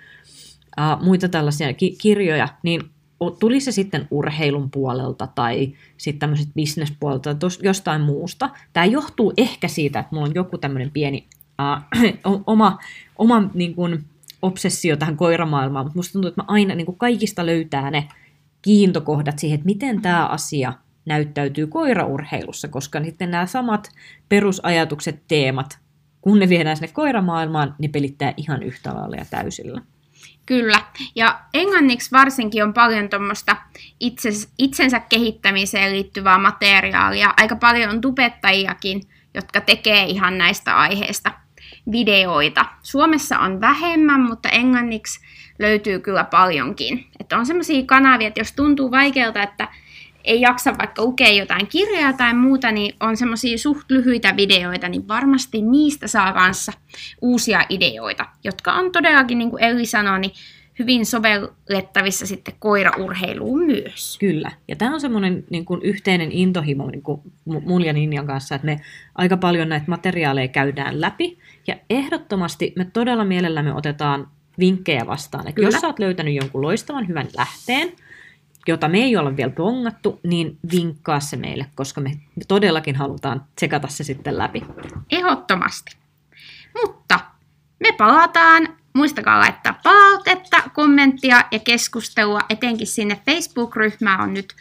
uh, 0.80 1.04
muita 1.04 1.28
tällaisia 1.28 1.72
ki- 1.72 1.96
kirjoja, 2.00 2.48
niin 2.62 2.82
tuli 3.40 3.60
se 3.60 3.72
sitten 3.72 4.08
urheilun 4.10 4.70
puolelta 4.70 5.26
tai 5.26 5.72
sitten 5.96 6.18
tämmöiset 6.18 6.48
bisnespuolelta 6.54 7.34
tai 7.34 7.50
jostain 7.62 8.00
muusta. 8.00 8.50
Tämä 8.72 8.86
johtuu 8.86 9.32
ehkä 9.36 9.68
siitä, 9.68 9.98
että 9.98 10.14
mulla 10.14 10.26
on 10.28 10.34
joku 10.34 10.58
tämmöinen 10.58 10.90
pieni 10.90 11.26
uh, 11.60 12.42
oma, 12.46 12.78
oma 13.18 13.50
niin 13.54 13.74
kun, 13.74 14.04
obsessio 14.42 14.96
tähän 14.96 15.16
koiramaailmaan, 15.16 15.86
mutta 15.86 15.98
musta 15.98 16.12
tuntuu, 16.12 16.28
että 16.28 16.42
mä 16.42 16.46
aina 16.48 16.74
niin 16.74 16.96
kaikista 16.96 17.46
löytää 17.46 17.90
ne 17.90 18.08
kiintokohdat 18.62 19.38
siihen, 19.38 19.54
että 19.54 19.66
miten 19.66 20.02
tämä 20.02 20.26
asia 20.26 20.72
näyttäytyy 21.04 21.66
koiraurheilussa, 21.66 22.68
koska 22.68 23.04
sitten 23.04 23.30
nämä 23.30 23.46
samat 23.46 23.88
perusajatukset, 24.28 25.22
teemat, 25.28 25.78
kun 26.20 26.38
ne 26.38 26.48
viedään 26.48 26.76
sinne 26.76 26.92
koiramaailmaan, 26.92 27.74
ne 27.78 27.88
pelittää 27.88 28.34
ihan 28.36 28.62
yhtä 28.62 28.94
lailla 28.94 29.16
ja 29.16 29.24
täysillä. 29.30 29.82
Kyllä. 30.46 30.82
Ja 31.14 31.40
englanniksi 31.54 32.12
varsinkin 32.12 32.64
on 32.64 32.74
paljon 32.74 33.08
tuommoista 33.08 33.56
itsensä 34.58 35.00
kehittämiseen 35.00 35.92
liittyvää 35.92 36.38
materiaalia. 36.38 37.34
Aika 37.36 37.56
paljon 37.56 37.90
on 37.90 38.00
tubettajiakin, 38.00 39.02
jotka 39.34 39.60
tekee 39.60 40.04
ihan 40.04 40.38
näistä 40.38 40.76
aiheista 40.76 41.32
videoita. 41.92 42.66
Suomessa 42.82 43.38
on 43.38 43.60
vähemmän, 43.60 44.20
mutta 44.20 44.48
englanniksi 44.48 45.20
löytyy 45.62 45.98
kyllä 45.98 46.24
paljonkin. 46.24 47.06
Että 47.20 47.38
on 47.38 47.46
semmoisia 47.46 47.82
kanavia, 47.86 48.28
että 48.28 48.40
jos 48.40 48.52
tuntuu 48.52 48.90
vaikealta, 48.90 49.42
että 49.42 49.68
ei 50.24 50.40
jaksa 50.40 50.78
vaikka 50.78 51.02
lukea 51.02 51.32
jotain 51.32 51.66
kirjaa 51.66 52.12
tai 52.12 52.34
muuta, 52.34 52.72
niin 52.72 52.94
on 53.00 53.16
semmoisia 53.16 53.58
suht 53.58 53.90
lyhyitä 53.90 54.36
videoita, 54.36 54.88
niin 54.88 55.08
varmasti 55.08 55.62
niistä 55.62 56.06
saa 56.06 56.32
kanssa 56.32 56.72
uusia 57.20 57.66
ideoita, 57.68 58.26
jotka 58.44 58.72
on 58.72 58.92
todellakin, 58.92 59.38
niin 59.38 59.50
kuin 59.50 59.64
Elli 59.64 59.86
sanoi, 59.86 60.20
niin 60.20 60.32
hyvin 60.78 61.06
sovellettavissa 61.06 62.26
sitten 62.26 62.54
koiraurheiluun 62.58 63.66
myös. 63.66 64.18
Kyllä. 64.18 64.50
Ja 64.68 64.76
tämä 64.76 64.94
on 64.94 65.00
semmoinen 65.00 65.44
niin 65.50 65.64
kuin 65.64 65.82
yhteinen 65.82 66.32
intohimo 66.32 66.90
niin 66.90 67.02
kuin 67.02 67.20
mun 67.44 67.84
ja 67.84 67.92
Ninjan 67.92 68.26
kanssa, 68.26 68.54
että 68.54 68.66
me 68.66 68.80
aika 69.14 69.36
paljon 69.36 69.68
näitä 69.68 69.86
materiaaleja 69.88 70.48
käydään 70.48 71.00
läpi. 71.00 71.38
Ja 71.66 71.76
ehdottomasti 71.90 72.72
me 72.76 72.84
todella 72.84 73.24
mielellämme 73.24 73.74
otetaan 73.74 74.28
vinkkejä 74.62 75.06
vastaan. 75.06 75.48
Että 75.48 75.60
jos 75.60 75.74
sä 75.74 75.86
oot 75.86 75.98
löytänyt 75.98 76.34
jonkun 76.34 76.62
loistavan 76.62 77.08
hyvän 77.08 77.28
lähteen, 77.36 77.92
jota 78.66 78.88
me 78.88 78.98
ei 78.98 79.16
olla 79.16 79.36
vielä 79.36 79.52
bongattu, 79.52 80.20
niin 80.22 80.58
vinkkaa 80.72 81.20
se 81.20 81.36
meille, 81.36 81.66
koska 81.74 82.00
me 82.00 82.10
todellakin 82.48 82.96
halutaan 82.96 83.44
tsekata 83.56 83.88
se 83.88 84.04
sitten 84.04 84.38
läpi. 84.38 84.62
Ehdottomasti. 85.10 85.96
Mutta 86.82 87.20
me 87.80 87.92
palataan. 87.98 88.68
Muistakaa 88.94 89.40
laittaa 89.40 89.80
palautetta, 89.82 90.62
kommenttia 90.74 91.44
ja 91.50 91.58
keskustelua, 91.58 92.40
etenkin 92.48 92.86
sinne 92.86 93.20
Facebook-ryhmään 93.26 94.20
on 94.20 94.34
nyt 94.34 94.54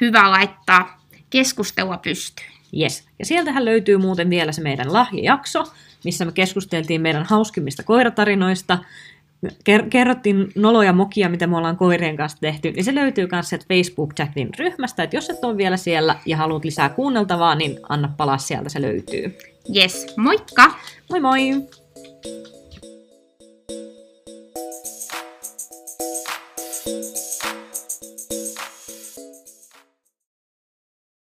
hyvä 0.00 0.30
laittaa 0.30 1.00
keskustelua 1.30 1.98
pystyyn. 1.98 2.52
Yes. 2.80 3.08
Ja 3.18 3.26
sieltähän 3.26 3.64
löytyy 3.64 3.96
muuten 3.96 4.30
vielä 4.30 4.52
se 4.52 4.62
meidän 4.62 4.92
lahjajakso, 4.92 5.72
missä 6.04 6.24
me 6.24 6.32
keskusteltiin 6.32 7.00
meidän 7.00 7.24
hauskimmista 7.24 7.82
koiratarinoista, 7.82 8.78
kerrottiin 9.90 10.48
noloja 10.56 10.92
mokia, 10.92 11.28
mitä 11.28 11.46
me 11.46 11.56
ollaan 11.56 11.76
koirien 11.76 12.16
kanssa 12.16 12.38
tehty, 12.40 12.70
niin 12.70 12.84
se 12.84 12.94
löytyy 12.94 13.28
myös 13.32 13.48
sieltä 13.48 13.66
Facebook-chatin 13.74 14.48
ryhmästä, 14.58 15.02
että 15.02 15.16
jos 15.16 15.30
et 15.30 15.44
ole 15.44 15.56
vielä 15.56 15.76
siellä 15.76 16.16
ja 16.26 16.36
haluat 16.36 16.64
lisää 16.64 16.88
kuunneltavaa, 16.88 17.54
niin 17.54 17.78
anna 17.88 18.14
palaa 18.16 18.38
sieltä, 18.38 18.68
se 18.68 18.82
löytyy. 18.82 19.38
Yes, 19.76 20.06
moikka! 20.16 20.74
Moi 21.10 21.20
moi! 21.20 21.52